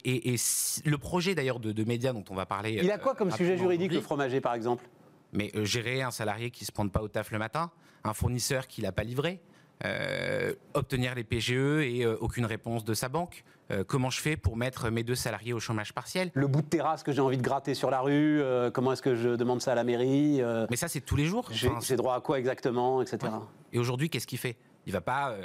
[0.85, 2.79] le projet d'ailleurs de, de médias dont on va parler.
[2.83, 4.89] Il a quoi comme euh, sujet juridique le fromager par exemple?
[5.33, 7.71] Mais euh, gérer un salarié qui se pointe pas au taf le matin,
[8.05, 9.41] un fournisseur qui l'a pas livré,
[9.85, 13.45] euh, obtenir les PGE et euh, aucune réponse de sa banque.
[13.87, 16.33] comment je fais pour mettre mes deux salariés au chômage partiel?
[16.35, 18.43] Le bout de terrasse que j'ai envie de gratter sur la rue,
[18.75, 21.49] comment est-ce que je demande ça à la mairie Mais ça, c'est tous les jours.
[21.53, 23.33] J'ai droit à quoi exactement, etc.
[23.73, 24.57] Et aujourd'hui, qu'est-ce qu'il fait?
[24.87, 25.37] Il va pas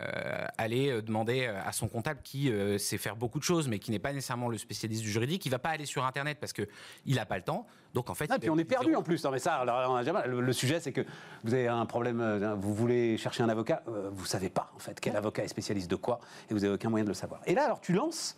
[0.00, 3.78] euh, aller euh, demander euh, à son comptable qui sait faire beaucoup de choses, mais
[3.78, 6.54] qui n'est pas nécessairement le spécialiste du juridique, il va pas aller sur Internet parce
[6.54, 6.66] qu'il
[7.14, 7.66] n'a pas le temps.
[7.92, 9.22] Donc en fait, ah, puis on est perdu en plus.
[9.24, 11.02] Non, mais ça, alors, le, sujet, c'est que
[11.44, 13.82] vous avez un problème, vous voulez chercher un avocat,
[14.12, 16.18] vous savez pas en fait quel avocat est spécialiste de quoi,
[16.50, 17.40] et vous avez aucun moyen de le savoir.
[17.46, 18.36] Et là, alors tu lances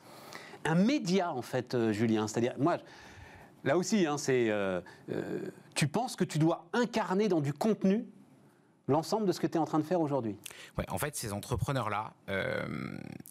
[0.64, 2.26] un média en fait, Julien.
[2.26, 2.78] C'est-à-dire, moi,
[3.64, 4.52] là aussi, hein, c'est,
[5.74, 8.04] tu penses que tu dois incarner dans du contenu
[8.88, 10.36] l'ensemble de ce que tu es en train de faire aujourd'hui
[10.78, 12.66] ouais, En fait, ces entrepreneurs-là, euh,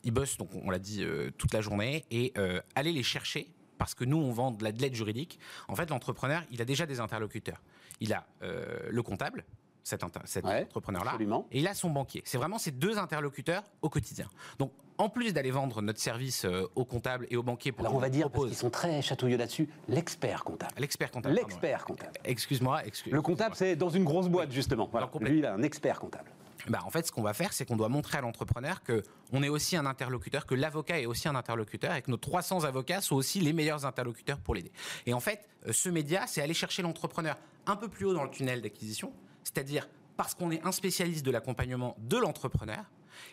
[0.03, 3.47] ils bossent, donc on l'a dit, euh, toute la journée, et euh, aller les chercher,
[3.77, 5.39] parce que nous, on vend de l'aide juridique.
[5.67, 7.61] En fait, l'entrepreneur, il a déjà des interlocuteurs.
[7.99, 9.45] Il a le comptable,
[9.83, 11.17] cet, entrepreneur-là,
[11.51, 12.21] et il a son banquier.
[12.25, 14.29] C'est vraiment ces deux interlocuteurs au quotidien.
[14.59, 17.95] Donc, en plus d'aller vendre notre service euh, aux comptables et aux banquiers pour Alors
[17.95, 20.73] on va dire, parce qu'ils sont très chatouilleux là-dessus, l'expert comptable.
[20.77, 21.35] L'expert comptable.
[21.35, 22.13] L'expert comptable.
[22.23, 22.85] Excuse-moi.
[22.85, 24.89] Excuse le comptable, c'est dans une grosse boîte, justement.
[24.91, 25.09] Voilà.
[25.21, 26.31] Lui, il a un expert comptable.
[26.67, 29.43] Bah, en fait, ce qu'on va faire, c'est qu'on doit montrer à l'entrepreneur que on
[29.43, 33.01] est aussi un interlocuteur, que l'avocat est aussi un interlocuteur, et que nos 300 avocats
[33.01, 34.71] sont aussi les meilleurs interlocuteurs pour l'aider.
[35.05, 37.37] Et en fait, euh, ce média, c'est aller chercher l'entrepreneur
[37.67, 39.87] un peu plus haut dans le tunnel d'acquisition, c'est-à-dire
[40.17, 42.85] parce qu'on est un spécialiste de l'accompagnement de l'entrepreneur,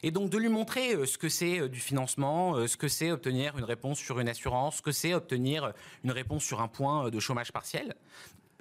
[0.02, 2.88] et donc de lui montrer euh, ce que c'est euh, du financement, euh, ce que
[2.88, 5.72] c'est obtenir une réponse sur une assurance, ce que c'est obtenir
[6.04, 7.94] une réponse sur un point de chômage partiel.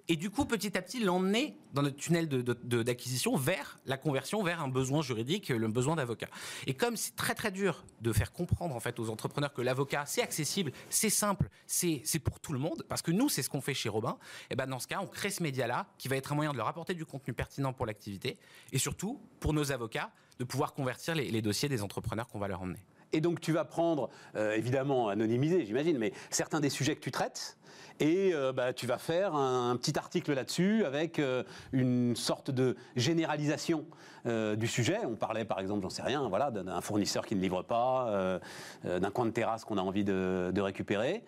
[0.07, 4.61] Et du coup, petit à petit, l'emmener dans notre tunnel d'acquisition vers la conversion, vers
[4.61, 6.27] un besoin juridique, le besoin d'avocat.
[6.67, 10.03] Et comme c'est très très dur de faire comprendre en fait aux entrepreneurs que l'avocat
[10.05, 13.61] c'est accessible, c'est simple, c'est pour tout le monde, parce que nous c'est ce qu'on
[13.61, 14.17] fait chez Robin.
[14.49, 16.57] Et ben dans ce cas, on crée ce média-là qui va être un moyen de
[16.57, 18.37] leur apporter du contenu pertinent pour l'activité
[18.73, 20.11] et surtout pour nos avocats
[20.41, 22.79] de pouvoir convertir les dossiers des entrepreneurs qu'on va leur emmener.
[23.13, 27.11] Et donc tu vas prendre, euh, évidemment anonymisé j'imagine, mais certains des sujets que tu
[27.11, 27.57] traites,
[27.99, 32.75] et euh, bah, tu vas faire un, petit article là-dessus avec euh, une sorte de
[32.95, 33.85] généralisation
[34.23, 34.99] du sujet.
[35.03, 38.39] On parlait par exemple, j'en sais rien, voilà, d'un fournisseur qui ne livre pas,
[38.83, 41.23] d'un coin de terrasse qu'on a envie de, de récupérer.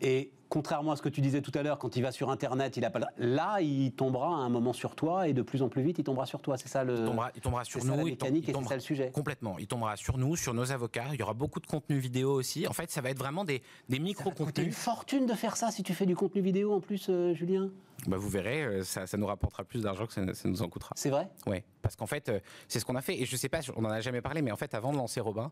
[0.00, 2.76] Et contrairement à ce que tu disais tout à l'heure, quand il va sur Internet,
[2.76, 5.68] il a pas là, il tombera à un moment sur toi et de plus en
[5.68, 6.56] plus vite, il tombera sur toi.
[6.56, 6.94] C'est ça le.
[6.94, 7.96] Il tombera, il tombera sur nous.
[7.96, 9.10] La mécanique et c'est ça le sujet.
[9.12, 9.58] Complètement.
[9.58, 11.08] Il tombera sur nous, sur nos avocats.
[11.12, 12.66] Il y aura beaucoup de contenu vidéo aussi.
[12.66, 14.66] En fait, ça va être vraiment des, des micro-contenus.
[14.66, 17.70] une fortune de faire ça si tu fais du contenu vidéo en plus, euh, Julien.
[18.06, 20.92] Bah vous verrez, euh, ça, nous rapportera plus d'argent que ça, nous en coûtera.
[20.96, 21.28] C'est vrai?
[21.46, 23.20] Oui, parce qu'en fait, euh, c'est ce qu'on a fait.
[23.20, 25.20] Et je sais pas, on n'en a jamais parlé, mais en fait, avant de lancer
[25.20, 25.50] Robin,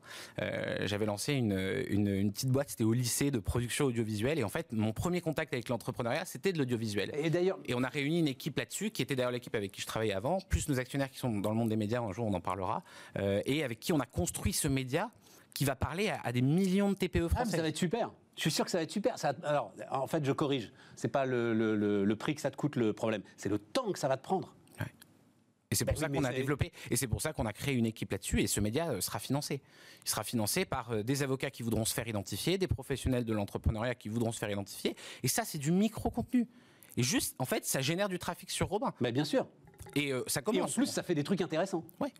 [0.82, 4.38] j'avais lancé une, une, une, petite boîte, c'était au lycée de production audiovisuelle.
[4.38, 7.12] Et en fait, mon premier contact avec l'entrepreneuriat, c'était de l'audiovisuel.
[7.14, 9.80] Et d'ailleurs, et on a réuni une équipe là-dessus, qui était d'ailleurs l'équipe avec qui
[9.80, 12.00] je travaillais avant, plus nos actionnaires qui sont dans le monde des médias.
[12.00, 12.82] Un jour, on en parlera,
[13.18, 15.11] euh, et avec qui on a construit ce média
[15.55, 17.52] qui va parler à, des millions de TPE français.
[17.55, 18.11] Ah, ça va être super.
[18.37, 19.18] Je suis sûr que ça va être super.
[19.18, 20.72] Ça, alors, en fait, je corrige.
[20.97, 23.99] C'est pas le, le, prix que ça te coûte le problème, c'est le temps que
[23.99, 24.55] ça va te prendre.
[25.70, 27.74] Et c'est pour bah ça qu'on a développé, et c'est pour ça qu'on a créé
[27.74, 29.61] une équipe là-dessus, et ce média euh, sera financé.
[30.05, 33.32] Il sera financé par euh, des avocats qui voudront se faire identifier, des professionnels de
[33.32, 36.47] l'entrepreneuriat qui voudront se faire identifier, et ça, c'est du micro-contenu.
[36.97, 38.95] Et juste, en fait, ça génère du trafic sur Robin.
[39.01, 39.49] Mais bien sûr.
[39.97, 40.59] Et euh, ça commence.
[40.59, 41.85] Et en plus, ça fait des trucs intéressants.
[41.99, 42.12] Ouais.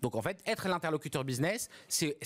[0.00, 2.16] Donc en fait, être l'interlocuteur business, c'est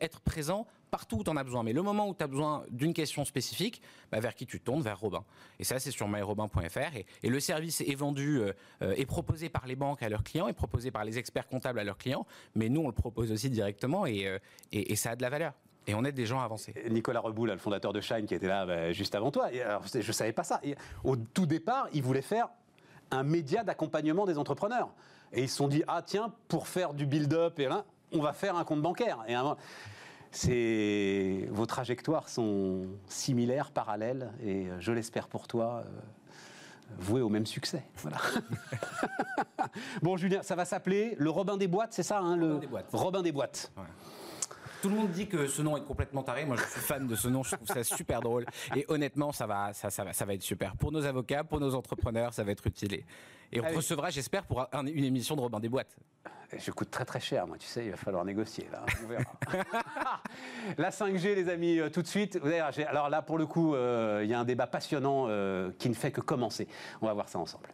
[0.00, 1.64] être présent partout où tu en as besoin.
[1.64, 3.82] Mais le moment où tu as besoin d'une question spécifique,
[4.12, 4.80] bah, vers qui tu tournes?
[4.80, 5.24] Vers Robin.
[5.58, 6.96] Et ça, c'est sur myrobin.fr.
[7.24, 10.46] Et, le service est vendu, euh, euh, est proposé par les banques à leurs clients,
[10.46, 12.26] est proposé par les experts comptables à leurs clients.
[12.54, 15.54] Mais nous, on le propose aussi directement et, euh, ça a de la valeur.
[15.88, 16.72] Et on aide des gens à avancer.
[16.88, 19.50] Nicolas Reboul, le fondateur de Shine, qui était là bah, juste avant toi.
[19.50, 20.60] je ne savais pas ça.
[21.02, 22.50] au tout départ, il voulait faire
[23.10, 24.90] un média d'accompagnement des entrepreneurs.
[25.32, 27.60] Et ils se sont dit, ah tiens, pour faire du build-up,
[28.12, 29.24] on va faire un compte bancaire.
[29.26, 29.93] Et c'est
[31.50, 35.90] vos trajectoires sont similaires, parallèles, et je l'espère pour toi, euh,
[36.98, 37.82] vouées au même succès.
[37.96, 38.18] Voilà.
[40.02, 42.88] bon, Julien, ça va s'appeler le Robin des boîtes, c'est ça, hein, Robin des boîtes.
[42.92, 43.72] Robin des boîtes.
[44.84, 46.44] Tout le monde dit que ce nom est complètement taré.
[46.44, 47.42] Moi, je suis fan de ce nom.
[47.42, 48.44] Je trouve ça super drôle.
[48.76, 50.76] Et honnêtement, ça va, ça, ça va, ça va être super.
[50.76, 53.02] Pour nos avocats, pour nos entrepreneurs, ça va être utile.
[53.50, 55.96] Et on recevra, j'espère, pour une émission de Robin des Boîtes.
[56.54, 58.84] Je coûte très très cher, moi, tu sais, il va falloir négocier, là.
[59.02, 59.24] On verra.
[60.76, 62.38] la 5G, les amis, euh, tout de suite.
[62.86, 65.94] Alors là, pour le coup, euh, il y a un débat passionnant euh, qui ne
[65.94, 66.68] fait que commencer.
[67.00, 67.68] On va voir ça ensemble.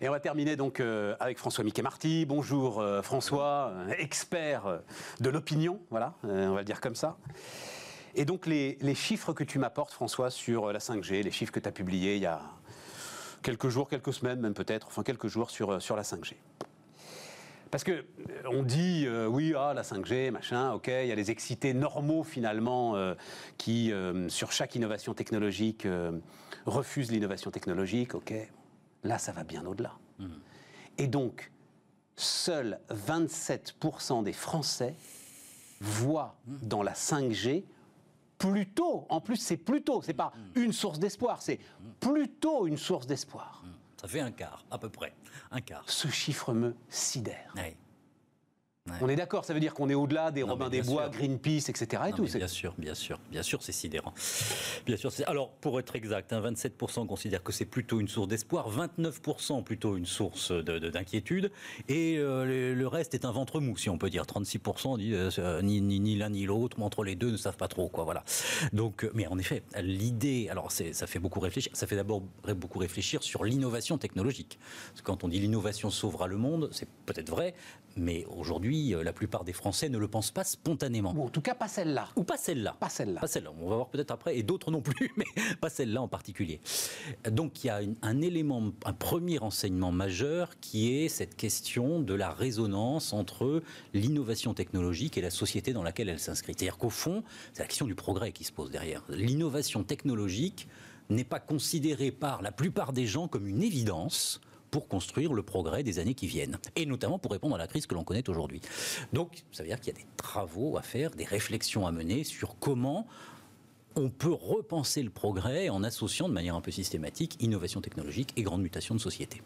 [0.00, 0.80] Et on va terminer donc
[1.20, 2.26] avec François Mickey Marty.
[2.26, 4.80] Bonjour François, expert
[5.20, 7.16] de l'opinion, voilà, on va le dire comme ça.
[8.18, 11.68] Et donc les, chiffres que tu m'apportes François sur la 5G, les chiffres que tu
[11.68, 12.40] as publiés il y a
[13.42, 16.32] quelques jours, quelques semaines même peut-être, enfin quelques jours sur, euh, la 5G.
[17.70, 18.04] Parce que euh,
[18.46, 22.24] on dit euh, oui, ah, la 5G, machin, ok, il y a les excités normaux
[22.24, 22.96] finalement
[23.58, 23.92] qui,
[24.28, 25.86] sur chaque innovation technologique,
[26.64, 28.32] refusent l'innovation technologique, ok.
[29.06, 29.98] Là, ça va bien au-delà.
[30.18, 30.26] Mmh.
[30.98, 31.50] Et donc,
[32.16, 34.94] seuls 27% des Français
[35.80, 36.56] voient mmh.
[36.66, 37.64] dans la 5G
[38.38, 40.60] plutôt, en plus c'est plutôt, c'est pas mm.
[40.60, 41.60] une source d'espoir, c'est
[42.00, 43.64] plutôt une source d'espoir.
[44.00, 45.14] Ça fait un quart, à peu près.
[45.50, 45.84] Un quart.
[45.86, 47.54] Ce chiffre me sidère.
[49.00, 52.02] On est d'accord, ça veut dire qu'on est au-delà des Robins des Bois, Greenpeace, etc.
[52.08, 54.14] Et tout, bien sûr, bien sûr, bien sûr, c'est sidérant.
[54.86, 58.70] Bien sûr, alors pour être exact, 27% hein, considèrent que c'est plutôt une source d'espoir,
[58.70, 61.50] 29% plutôt une source d'inquiétude,
[61.88, 64.22] et euh, le, reste est un ventre mou, si on peut dire.
[64.22, 67.88] 36% disent euh, ni, ni, l'un ni l'autre, entre les deux ne savent pas trop,
[67.88, 68.04] quoi.
[68.04, 68.24] Voilà.
[68.72, 71.72] Donc, euh, mais en effet, l'idée, alors ça fait beaucoup réfléchir.
[71.74, 72.22] Ça fait d'abord
[72.56, 74.58] beaucoup réfléchir sur l'innovation technologique.
[74.90, 77.54] Parce que quand on dit l'innovation sauvera le monde, c'est peut-être vrai,
[77.96, 81.12] mais aujourd'hui, euh, la plupart des Français ne le pensent pas spontanément.
[81.16, 82.08] Ou en tout cas, pas celle-là.
[82.16, 82.76] Ou pas celle-là.
[82.78, 83.20] Pas celle-là.
[83.20, 83.50] Pas celle-là.
[83.60, 85.24] On va voir peut-être après, et d'autres non plus, mais
[85.60, 86.60] pas celle-là en particulier.
[87.30, 92.14] Donc il y a un élément, un premier enseignement majeur qui est cette question de
[92.14, 93.62] la résonance entre
[93.94, 96.54] l'innovation technologique et la société dans laquelle elle s'inscrit.
[96.56, 97.22] C'est-à-dire qu'au fond,
[97.52, 99.02] c'est la question du progrès qui se pose derrière.
[99.08, 100.68] L'innovation technologique
[101.10, 104.40] n'est pas considérée par la plupart des gens comme une évidence
[104.70, 107.86] pour construire le progrès des années qui viennent, et notamment pour répondre à la crise
[107.86, 108.60] que l'on connaît aujourd'hui.
[109.12, 112.24] Donc, ça veut dire qu'il y a des travaux à faire, des réflexions à mener
[112.24, 113.06] sur comment
[113.94, 118.42] on peut repenser le progrès en associant de manière un peu systématique innovation technologique et
[118.42, 119.40] grande mutation de société.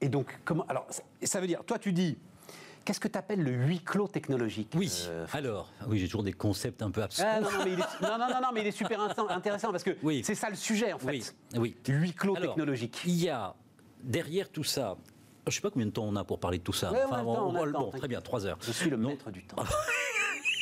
[0.00, 0.86] Et donc, comment Alors,
[1.22, 2.16] ça veut dire, toi, tu dis,
[2.88, 6.32] Qu'est-ce que tu appelles le huis clos technologique Oui, euh, alors, oui, j'ai toujours des
[6.32, 7.28] concepts un peu absurdes.
[7.30, 8.98] Ah, non, non, est, non, non, non, mais il est super
[9.28, 10.22] intéressant parce que oui.
[10.24, 11.06] c'est ça le sujet, en fait.
[11.06, 11.24] Oui,
[11.58, 11.76] oui.
[11.86, 12.98] Huis clos technologique.
[13.04, 13.54] Il y a
[14.02, 14.96] derrière tout ça,
[15.46, 16.92] je ne sais pas combien de temps on a pour parler de tout ça.
[17.06, 18.58] enfin, bon, très bien, trois heures.
[18.60, 19.56] Je suis le maître du temps.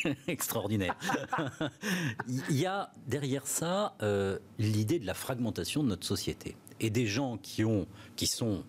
[0.27, 0.95] Extraordinaire.
[2.27, 7.07] Il y a derrière ça euh, l'idée de la fragmentation de notre société et des
[7.07, 8.63] gens qui ont, qui sont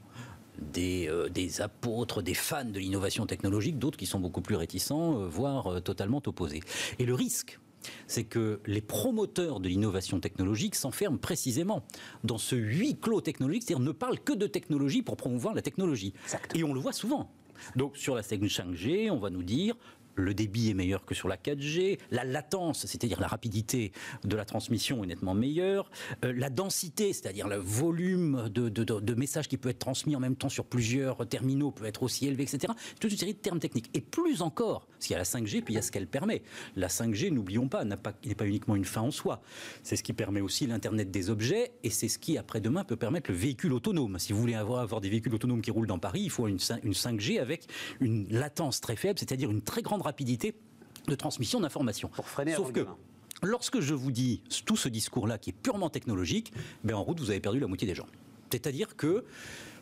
[0.58, 5.20] des, euh, des, apôtres, des fans de l'innovation technologique, d'autres qui sont beaucoup plus réticents,
[5.20, 6.62] euh, voire totalement opposés.
[6.98, 7.60] Et le risque,
[8.06, 11.84] c'est que les promoteurs de l'innovation technologique s'enferment précisément
[12.24, 16.12] dans ce huis clos technologique, c'est-à-dire ne parlent que de technologie pour promouvoir la technologie.
[16.54, 17.30] Et on le voit souvent.
[17.76, 19.76] Donc sur la 5G, on va nous dire
[20.18, 23.92] le débit est meilleur que sur la 4G, la latence, c'est-à-dire la rapidité
[24.24, 25.90] de la transmission est nettement meilleure,
[26.24, 30.48] euh, la densité, c'est-à-dire le volume de, messages qui peut être transmis en même temps
[30.48, 32.72] sur plusieurs terminaux peut être aussi élevé, etc.
[33.00, 33.90] Toute une série de termes techniques.
[33.94, 36.06] Et plus encore, parce qu'il y a la 5G, puis il y a ce qu'elle
[36.06, 36.42] permet.
[36.76, 39.40] La 5G, n'oublions pas, n'est pas, uniquement une fin en soi.
[39.82, 43.30] C'est ce qui permet aussi l'Internet des objets, et c'est ce qui, après-demain, peut permettre
[43.30, 44.18] le véhicule autonome.
[44.18, 46.58] Si vous voulez avoir, avoir des véhicules autonomes qui roulent dans Paris, il faut une,
[46.82, 47.66] une 5G avec
[48.00, 50.54] une latence très faible, c'est-à-dire une très grande rapidité
[51.06, 52.08] de transmission d'informations.
[52.08, 52.86] Pour freiner Sauf que,
[53.42, 56.52] lorsque je vous dis tout ce discours-là qui est purement technologique,
[56.84, 58.06] ben en route, vous avez perdu la moitié des gens.
[58.50, 59.24] C'est-à-dire que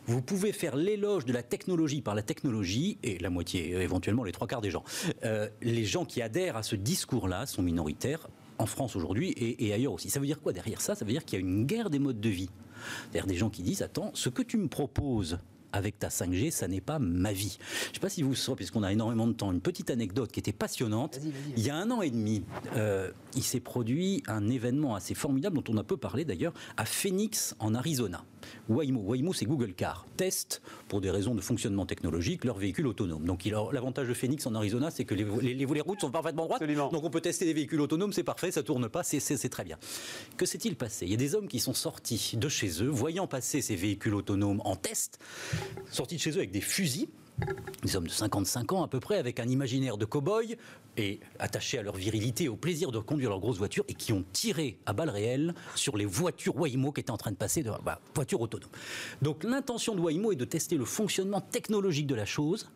[0.05, 4.31] vous pouvez faire l'éloge de la technologie par la technologie, et la moitié, éventuellement les
[4.31, 4.83] trois quarts des gens.
[5.23, 9.73] Euh, les gens qui adhèrent à ce discours-là sont minoritaires en France aujourd'hui et, et,
[9.73, 10.09] ailleurs aussi.
[10.09, 10.95] Ça veut dire quoi derrière ça?
[10.95, 12.49] Ça veut dire qu'il y a une guerre des modes de vie.
[13.03, 15.39] C'est-à-dire des gens qui disent, attends, ce que tu me proposes
[15.73, 17.57] avec ta 5G, ça n'est pas ma vie.
[17.83, 20.31] Je ne sais pas si vous savez, puisqu'on a énormément de temps, une petite anecdote
[20.31, 21.19] qui était passionnante.
[21.55, 22.43] Il y a un an et demi,
[22.75, 26.85] euh, il s'est produit un événement assez formidable dont on a peu parlé d'ailleurs à
[26.85, 28.23] Phoenix en Arizona.
[28.69, 29.01] Waymo.
[29.01, 30.05] Waymo, c'est Google Car.
[30.17, 33.25] Test, pour des raisons de fonctionnement technologique, leur véhicule autonome.
[33.25, 36.63] Donc l'avantage de Phoenix en Arizona, c'est que les, les, les, routes sont parfaitement droites.
[36.63, 39.77] Donc on peut tester des véhicules autonomes, c'est parfait, ça tourne pas, c'est très bien.
[40.37, 41.05] Que s'est-il passé?
[41.05, 44.15] Il y a des hommes qui sont sortis de chez eux, voyant passer ces véhicules
[44.15, 45.19] autonomes en test,
[45.91, 47.07] sortis de chez eux avec des fusils
[47.83, 50.57] des hommes de 55 ans à peu près, avec un imaginaire de cow-boy
[50.97, 54.25] et attachés à leur virilité, au plaisir de conduire leur grosse voiture, et qui ont
[54.33, 57.71] tiré à balles réelles sur les voitures Waymo qui étaient en train de passer de
[57.83, 58.69] bah, voitures autonomes.
[59.21, 62.69] Donc l'intention de Waymo est de tester le fonctionnement technologique de la chose,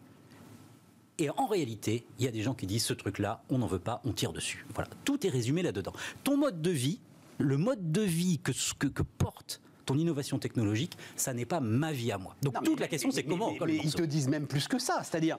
[1.18, 3.80] Et en réalité, il y a des gens qui disent ce truc-là, on n'en veut
[3.80, 4.66] pas, on tire dessus.
[4.74, 5.93] Voilà, tout est résumé là-dedans.
[6.24, 6.99] Ton mode de vie,
[7.38, 11.91] le mode de vie que, que, que porte ton innovation technologique, ça n'est pas ma
[11.91, 12.35] vie à moi.
[12.41, 15.01] Donc toute la question, c'est comment mais, ils te disent même plus que ça.
[15.03, 15.37] C'est-à-dire,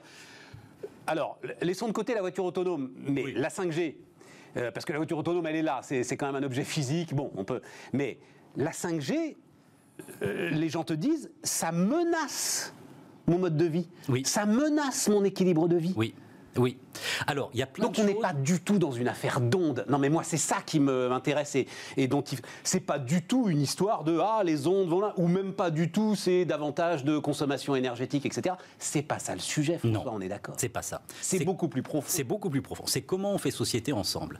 [1.07, 3.95] alors, laissons de côté la voiture autonome, mais la 5G,
[4.57, 7.15] euh, parce que la voiture autonome, elle est là, c'est quand même un objet physique,
[7.15, 7.61] bon, on peut.
[7.93, 8.19] Mais
[8.55, 9.35] la 5G,
[10.21, 12.73] euh, les gens te disent, ça menace
[13.25, 13.89] mon mode de vie.
[14.07, 14.21] Oui.
[14.25, 15.93] Ça menace mon équilibre de vie.
[15.95, 16.13] Oui.
[16.57, 16.77] Oui.
[17.27, 19.85] Alors, il y a plein Donc, on n'est pas du tout dans une affaire d'ondes.
[19.89, 22.39] Non, mais moi, c'est ça qui m'intéresse et, et, dont il...
[22.63, 25.71] c'est pas du tout une histoire de ah les ondes vont là ou même pas
[25.71, 26.15] du tout.
[26.15, 28.55] C'est davantage de consommation énergétique, etc.
[28.77, 29.79] C'est pas ça le sujet.
[29.79, 30.55] François, non, on est d'accord.
[30.57, 31.01] C'est pas ça.
[31.21, 32.07] C'est beaucoup plus profond.
[32.07, 32.83] C'est beaucoup plus profond.
[32.85, 34.39] C'est comment on fait société ensemble.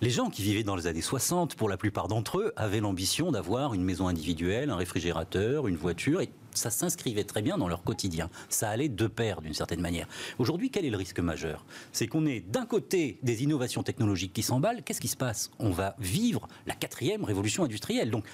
[0.00, 3.30] Les gens qui vivaient dans les années 60, pour la plupart d'entre eux, avaient l'ambition
[3.30, 7.82] d'avoir une maison individuelle, un réfrigérateur, une voiture et ça s'inscrivait très bien dans leur
[7.82, 8.30] quotidien.
[8.48, 10.06] Ça allait de pair d'une certaine manière.
[10.38, 11.64] Aujourd'hui, quel est le risque majeur?
[11.92, 14.82] C'est qu'on est d'un côté des innovations technologiques qui s'emballent.
[14.82, 15.50] Qu'est-ce qui se passe?
[15.58, 18.10] On va vivre la quatrième révolution industrielle.
[18.10, 18.24] Donc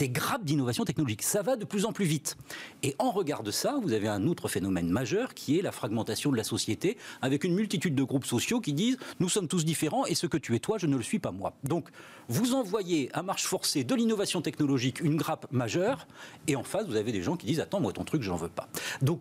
[0.00, 1.22] des grappes d'innovation technologique.
[1.22, 2.38] Ça va de plus en plus vite.
[2.82, 6.32] Et en regard de ça, vous avez un autre phénomène majeur qui est la fragmentation
[6.32, 10.06] de la société, avec une multitude de groupes sociaux qui disent nous sommes tous différents
[10.06, 11.52] et ce que tu es toi, je ne le suis pas moi.
[11.64, 11.90] Donc
[12.28, 16.06] vous envoyez à marche forcée de l'innovation technologique une grappe majeure,
[16.46, 18.48] et en face vous avez des gens qui disent attends moi ton truc j'en veux
[18.48, 18.68] pas.
[19.02, 19.20] Donc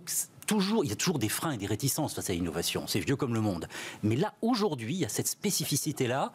[0.50, 2.88] Toujours, il y a toujours des freins et des réticences face à l'innovation.
[2.88, 3.68] C'est vieux comme le monde.
[4.02, 6.34] Mais là, aujourd'hui, il y a cette spécificité-là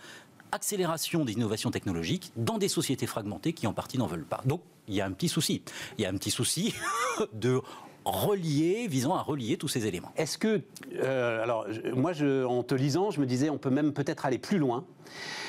[0.54, 4.40] accélération des innovations technologiques dans des sociétés fragmentées qui en partie n'en veulent pas.
[4.46, 5.62] Donc il y a un petit souci.
[5.98, 6.74] Il y a un petit souci
[7.32, 7.60] de
[8.04, 10.12] relier, visant à relier tous ces éléments.
[10.16, 10.62] Est-ce que,
[10.94, 12.12] euh, alors moi,
[12.46, 14.84] en te lisant, je me disais, on peut même peut-être aller plus loin.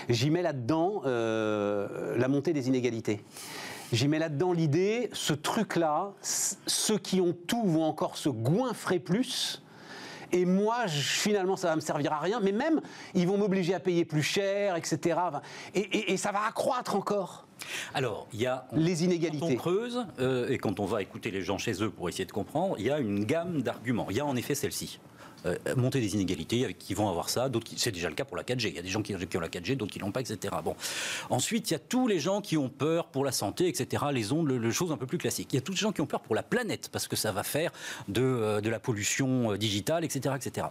[0.10, 3.22] J'y mets là-dedans euh, la montée des inégalités.
[3.92, 9.62] J'y mets là-dedans l'idée, ce truc-là, ceux qui ont tout vont encore se goinfrer plus
[10.32, 12.40] et moi, finalement, ça va me servir à rien.
[12.40, 12.82] Mais même,
[13.14, 15.20] ils vont m'obliger à payer plus cher, etc.
[15.74, 17.46] Et, ça va accroître encore.
[17.94, 19.40] Alors, il y a les inégalités.
[19.40, 22.26] Quand on creuse euh, et quand on va écouter les gens chez eux pour essayer
[22.26, 24.08] de comprendre, il y a une gamme d'arguments.
[24.10, 25.00] Il y a en effet celle-ci.
[25.46, 25.56] Euh,
[25.96, 28.70] des inégalités avec qui vont avoir ça, d'autres c'est déjà le cas pour la 4G.
[28.70, 30.56] Il y a des gens qui, ont la 4G, d'autres qui l'ont pas, etc.
[30.64, 30.76] Bon.
[31.30, 34.06] Ensuite, il y a tous les gens qui ont peur pour la santé, etc.
[34.12, 35.50] Les ondes, le, chose un peu plus classique.
[35.54, 37.32] Il y a tous les gens qui ont peur pour la planète parce que ça
[37.32, 37.72] va faire
[38.08, 40.68] de, euh, de la pollution euh, digitale, etc., etc.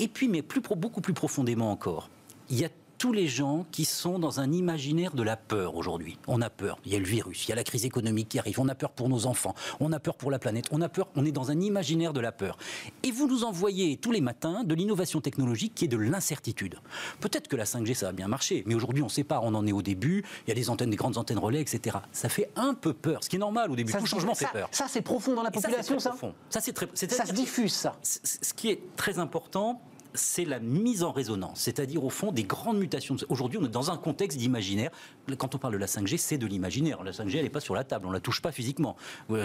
[0.00, 2.08] Et puis, mais plus, beaucoup plus profondément encore,
[2.50, 6.18] il y a tous les gens qui sont dans un imaginaire de la peur aujourd'hui.
[6.26, 6.78] On a peur.
[6.84, 8.58] Il y a le virus, il y a la crise économique qui arrive.
[8.60, 9.54] On a peur pour nos enfants.
[9.78, 10.66] On a peur pour la planète.
[10.72, 11.08] On a peur.
[11.14, 12.58] On est dans un imaginaire de la peur.
[13.04, 16.76] Et vous nous envoyez tous les matins de l'innovation technologique qui est de l'incertitude.
[17.20, 19.40] Peut-être que la 5G ça a bien marché, mais aujourd'hui on ne sait pas.
[19.42, 20.24] On en est au début.
[20.46, 21.98] Il y a des antennes, des grandes antennes relais, etc.
[22.12, 23.22] Ça fait un peu peur.
[23.22, 23.92] Ce qui est normal au début.
[23.92, 24.68] Tout changement fait peur.
[24.72, 26.00] Ça c'est profond dans la population.
[26.00, 26.16] Ça,
[26.50, 26.88] ça c'est très.
[26.94, 27.96] Ça se diffuse ça.
[28.02, 29.80] Ce qui est très important
[30.18, 33.16] c'est la mise en résonance, c'est-à-dire au fond des grandes mutations.
[33.28, 34.90] Aujourd'hui, on est dans un contexte d'imaginaire.
[35.36, 37.02] Quand on parle de la 5G, c'est de l'imaginaire.
[37.02, 38.96] La 5G, elle n'est pas sur la table, on ne la touche pas physiquement.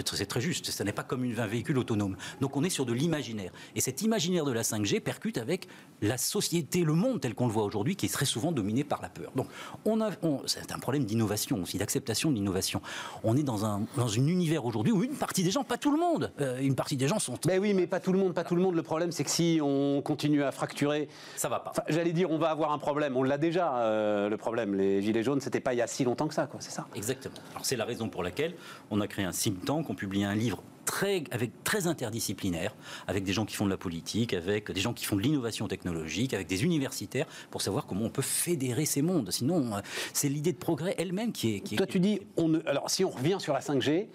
[0.05, 2.17] C'est très juste, ce n'est pas comme un véhicule autonome.
[2.41, 3.51] Donc on est sur de l'imaginaire.
[3.76, 5.67] Et cet imaginaire de la 5G percute avec
[6.01, 9.01] la société, le monde tel qu'on le voit aujourd'hui, qui est très souvent dominé par
[9.01, 9.32] la peur.
[9.36, 9.47] Donc
[9.86, 10.11] on a,
[10.45, 12.82] c'est un problème d'innovation aussi, d'acceptation de l'innovation.
[13.24, 15.91] On est dans un, dans un univers aujourd'hui où une partie des gens, pas tout
[15.91, 17.38] le monde, euh, une partie des gens sont...
[17.47, 18.76] Mais oui, mais pas tout le monde, pas tout le monde.
[18.76, 21.09] Le problème, c'est que si on continue à fracturé.
[21.36, 21.74] Ça va pas.
[21.89, 23.18] J'allais dire, on va avoir un problème.
[23.18, 24.76] On l'a déjà, euh, le problème.
[24.76, 26.61] Les Gilets jaunes, c'était pas il y a si longtemps que ça, quoi.
[26.61, 26.88] C'est ça.
[26.95, 27.36] Exactement.
[27.51, 28.55] Alors, c'est la raison pour laquelle
[28.89, 32.76] on a créé un think tank, on publie un livre Très, avec, très interdisciplinaire,
[33.07, 35.70] avec des gens qui font de la politique, avec des gens qui font de l'innovation
[35.70, 39.32] technologique, avec des universitaires, pour savoir comment on peut fédérer ces mondes.
[39.32, 39.80] Sinon, euh,
[40.11, 41.59] c'est l'idée de progrès elle-même qui est...
[41.61, 44.07] Qui Toi, tu dis, on ne, alors si on revient sur la 5G,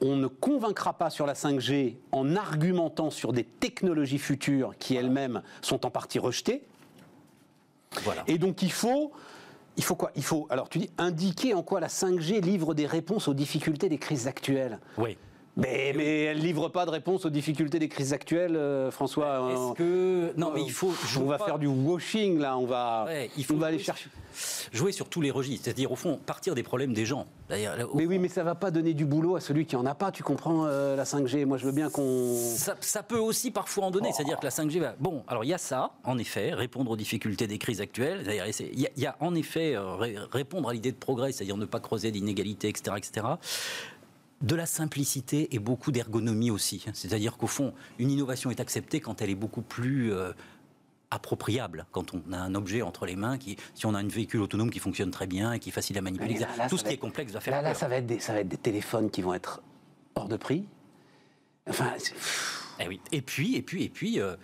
[0.00, 5.42] on ne convaincra pas sur la 5G en argumentant sur des technologies futures qui elles-mêmes
[5.62, 6.62] sont en partie rejetées.
[8.02, 8.22] Voilà.
[8.26, 9.12] Et donc il faut,
[9.76, 10.10] il faut quoi?
[10.16, 13.88] Il faut, alors tu dis, indiquer en quoi la 5G livre des réponses aux difficultés
[13.88, 14.78] des crises actuelles.
[14.96, 15.16] Oui.
[15.56, 19.50] Mais, mais, elle livre pas de réponse aux difficultés des crises actuelles, euh, François.
[19.50, 20.92] Est-ce que non, mais il faut.
[21.20, 22.56] On va faire du washing là.
[22.56, 23.08] On va.
[23.36, 24.08] il faut on va aller chercher.
[24.72, 27.26] Jouer sur tous les registres, c'est-à-dire au fond partir des problèmes des gens.
[27.50, 30.12] Mais oui, mais ça va pas donner du boulot à celui qui en a pas.
[30.12, 32.36] Tu comprends euh, la 5G Moi, je veux bien qu'on.
[32.80, 34.94] Ça, peut aussi parfois en donner, c'est-à-dire que la 5G va.
[35.00, 38.24] Bon, alors il y a ça, en effet, répondre aux difficultés des crises actuelles.
[38.72, 39.96] Il y, a en effet euh,
[40.30, 43.26] répondre à l'idée de progrès, c'est-à-dire ne pas creuser d'inégalités, etc., etc
[44.40, 46.84] de la simplicité et beaucoup d'ergonomie aussi.
[46.94, 50.32] C'est-à-dire qu'au fond, une innovation est acceptée quand elle est beaucoup plus euh,
[51.10, 54.40] appropriable, quand on a un objet entre les mains, qui, si on a un véhicule
[54.40, 56.38] autonome qui fonctionne très bien et qui est facile à manipuler,
[56.68, 58.40] tout ce qui est complexe va faire là, Là, ça va, être des, ça va
[58.40, 59.62] être des téléphones qui vont être
[60.14, 60.66] hors de prix.
[61.68, 61.92] Enfin,
[62.80, 63.00] eh oui.
[63.12, 64.36] Et puis, et puis, et puis, euh,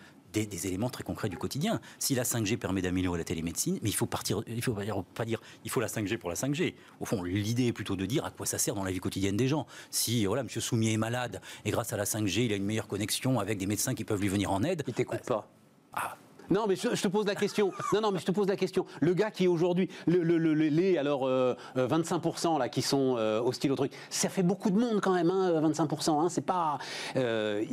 [0.45, 1.81] des, éléments très concrets du quotidien.
[1.99, 4.75] Si la 5G permet d'améliorer la télémédecine, mais il faut partir, il faut
[5.15, 6.75] pas dire, il faut la 5G pour la 5G.
[7.01, 9.37] Au fond, l'idée est plutôt de dire à quoi ça sert dans la vie quotidienne
[9.37, 9.67] des gens.
[9.91, 10.49] Si voilà, M.
[10.49, 13.67] Soumier est malade et grâce à la 5G, il a une meilleure connexion avec des
[13.67, 14.83] médecins qui peuvent lui venir en aide.
[14.87, 15.49] Il t'écoute pas.
[15.93, 16.17] Ah,
[16.51, 17.73] non, mais je, te pose la question.
[17.93, 18.87] Non, non, mais je te pose la question.
[19.01, 23.73] Le gars qui aujourd'hui, le, les alors 25% euh, euh, là qui sont euh, hostiles
[23.73, 26.21] au truc, ça fait beaucoup de monde quand même, hein, 25%.
[26.21, 26.79] Hein, c'est pas,
[27.15, 27.67] mais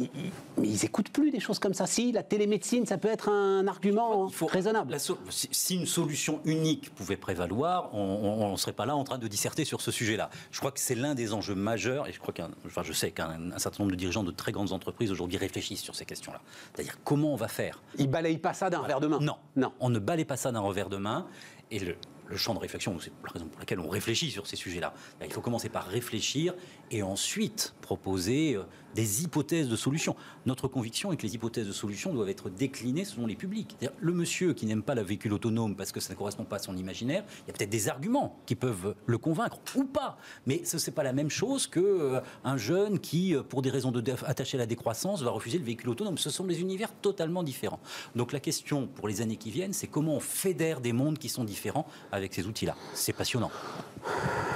[0.63, 1.85] ils écoutent plus des choses comme ça.
[1.85, 4.97] Si la télémédecine, ça peut être un argument raisonnable.
[5.29, 9.65] si une solution unique pouvait prévaloir, on ne serait pas là en train de disserter
[9.65, 10.29] sur ce sujet-là.
[10.51, 13.11] Je crois que c'est l'un des enjeux majeurs, et je crois qu'un, enfin, je sais
[13.11, 16.41] qu'un certain nombre de dirigeants de très grandes entreprises aujourd'hui réfléchissent sur ces questions-là.
[16.73, 17.81] C'est-à-dire comment on va faire?
[17.97, 19.19] Ils balayent pas ça d'un revers de main.
[19.19, 21.27] Non, non, on ne balaye pas ça d'un revers de main.
[21.71, 21.95] Et le,
[22.27, 24.93] le champ de réflexion, c'est la raison pour laquelle on réfléchit sur ces sujets-là.
[25.23, 26.53] Il faut commencer par réfléchir
[26.91, 28.63] et ensuite proposer euh,
[28.95, 30.15] des hypothèses de solutions.
[30.45, 33.75] Notre conviction est que les hypothèses de solutions doivent être déclinées selon les publics.
[33.99, 36.59] Le monsieur qui n'aime pas le véhicule autonome parce que ça ne correspond pas à
[36.59, 40.17] son imaginaire, il y a peut-être des arguments qui peuvent le convaincre ou pas.
[40.45, 42.21] Mais ce n'est pas la même chose qu'un euh,
[42.57, 45.89] jeune qui, euh, pour des raisons de attacher à la décroissance, va refuser le véhicule
[45.89, 46.17] autonome.
[46.17, 47.79] Ce sont des univers totalement différents.
[48.15, 51.29] Donc la question pour les années qui viennent, c'est comment on fédère des mondes qui
[51.29, 52.75] sont différents avec ces outils-là.
[52.93, 53.51] C'est passionnant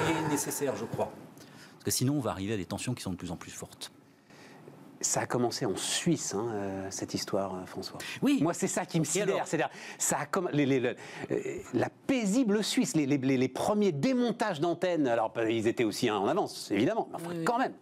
[0.08, 1.12] et nécessaire, je crois.
[1.74, 3.52] Parce que sinon, on va arriver à des tensions qui sont de plus en plus
[3.52, 3.92] fortes.
[5.02, 8.00] Ça a commencé en Suisse, hein, euh, cette histoire, euh, François.
[8.22, 8.40] Oui.
[8.42, 9.46] Moi, c'est ça qui me sidère.
[9.46, 10.94] C'est-à-dire, ça a comme euh,
[11.74, 15.08] la paisible Suisse, les, premiers démontages d'antennes.
[15.08, 17.74] Alors, ils étaient aussi en avance, évidemment, mais quand même.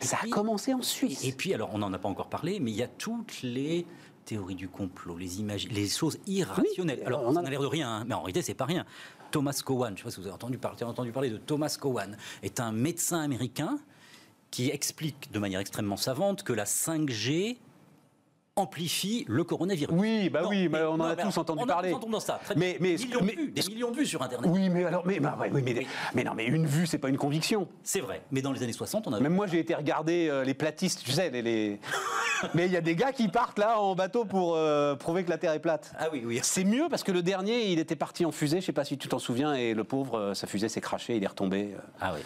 [0.00, 1.24] ça a commencé en Suisse.
[1.24, 3.86] Et puis, alors, on n'en a pas encore parlé, mais il y a toutes les
[4.26, 7.02] théories du complot, les images, les choses irrationnelles.
[7.06, 8.84] alors, on a l'air de rien, hein, mais en réalité, c'est pas rien.
[9.30, 11.76] Thomas Cowan, je ne sais pas si vous avez entendu parler, entendu parler de Thomas
[11.80, 13.78] Cowan, est un médecin américain
[14.50, 17.58] qui explique de manière extrêmement savante que la 5G
[18.58, 19.94] amplifie le coronavirus.
[19.96, 21.94] Oui, bah oui, mais on en a tous entendu parler.
[21.94, 22.40] On dans ça.
[22.56, 24.50] mais, mais, des, millions de vues, des millions de vues sur Internet.
[24.52, 27.16] Oui, mais alors, mais, bah, oui, mais, mais, non, mais une vue, c'est pas une
[27.16, 27.68] conviction.
[27.82, 28.22] C'est vrai.
[28.30, 29.20] Mais dans les années 60, on a.
[29.20, 31.78] Même moi, j'ai été regarder euh, les platistes, tu sais, les.
[32.54, 35.30] mais il y a des gars qui partent là en bateau pour euh, prouver que
[35.30, 35.92] la Terre est plate.
[35.98, 36.40] Ah oui, oui.
[36.42, 38.98] C'est mieux parce que le dernier, il était parti en fusée, je sais pas si
[38.98, 41.74] tu t'en souviens, et le pauvre, euh, sa fusée s'est crachée, il est retombé.
[42.00, 42.20] Ah oui.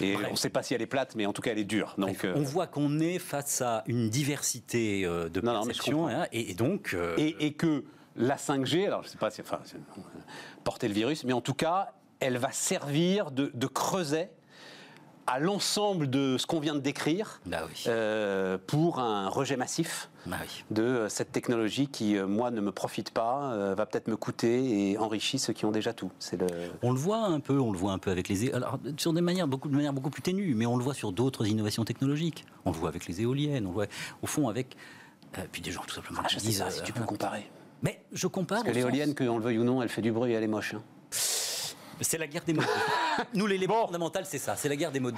[0.00, 1.64] Et on ne sait pas si elle est plate, mais en tout cas, elle est
[1.64, 1.94] dure.
[1.98, 6.08] Donc, on voit qu'on est face à une diversité de perceptions.
[6.08, 6.96] Hein, et, donc.
[7.16, 7.84] Et, que
[8.16, 9.40] la 5G, alors je ne sais pas si.
[9.40, 9.60] Enfin,
[10.64, 14.30] porter le virus, mais en tout cas, elle va servir de, de creuset
[15.26, 20.38] à l'ensemble de ce qu'on vient de décrire bah euh, pour un rejet massif bah
[20.70, 24.90] de euh, cette technologie qui, euh, moi, ne me profite pas, va peut-être me coûter
[24.90, 26.10] et enrichit ceux qui ont déjà tout.
[26.18, 26.46] C'est le...
[26.82, 29.20] On le voit un peu, on le voit un peu avec les alors sur des
[29.20, 32.44] manières beaucoup de manière beaucoup plus ténue, mais on le voit sur d'autres innovations technologiques.
[32.64, 33.86] On le voit avec les éoliennes, on le voit
[34.22, 34.76] au fond avec
[35.52, 37.46] puis des gens tout simplement ah, je disent si tu peux comparer.
[37.82, 38.62] Mais je compare.
[38.62, 40.48] Parce que l'éolienne, qu'on le veuille ou non, elle fait du bruit et elle est
[40.48, 40.74] moche.
[40.74, 40.82] Hein.
[41.10, 42.66] C'est la guerre des modes.
[43.34, 43.86] Nous, l'élément bon.
[43.86, 44.56] fondamental, c'est ça.
[44.56, 45.14] C'est la guerre des modes.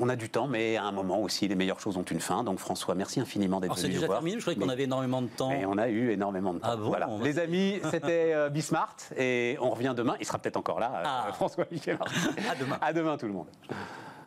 [0.00, 2.44] On a du temps, mais à un moment aussi, les meilleures choses ont une fin.
[2.44, 4.18] Donc François, merci infiniment d'être venu nous voir.
[4.18, 5.50] terminé, je croyais qu'on avait énormément de temps.
[5.50, 6.68] Et on a eu énormément de temps.
[6.70, 7.08] Ah bon, voilà.
[7.22, 10.16] Les amis, c'était euh, Bismart et on revient demain.
[10.20, 11.32] Il sera peut-être encore là, euh, ah.
[11.34, 11.98] François Michel.
[12.50, 12.78] à demain.
[12.80, 13.46] À demain tout le monde.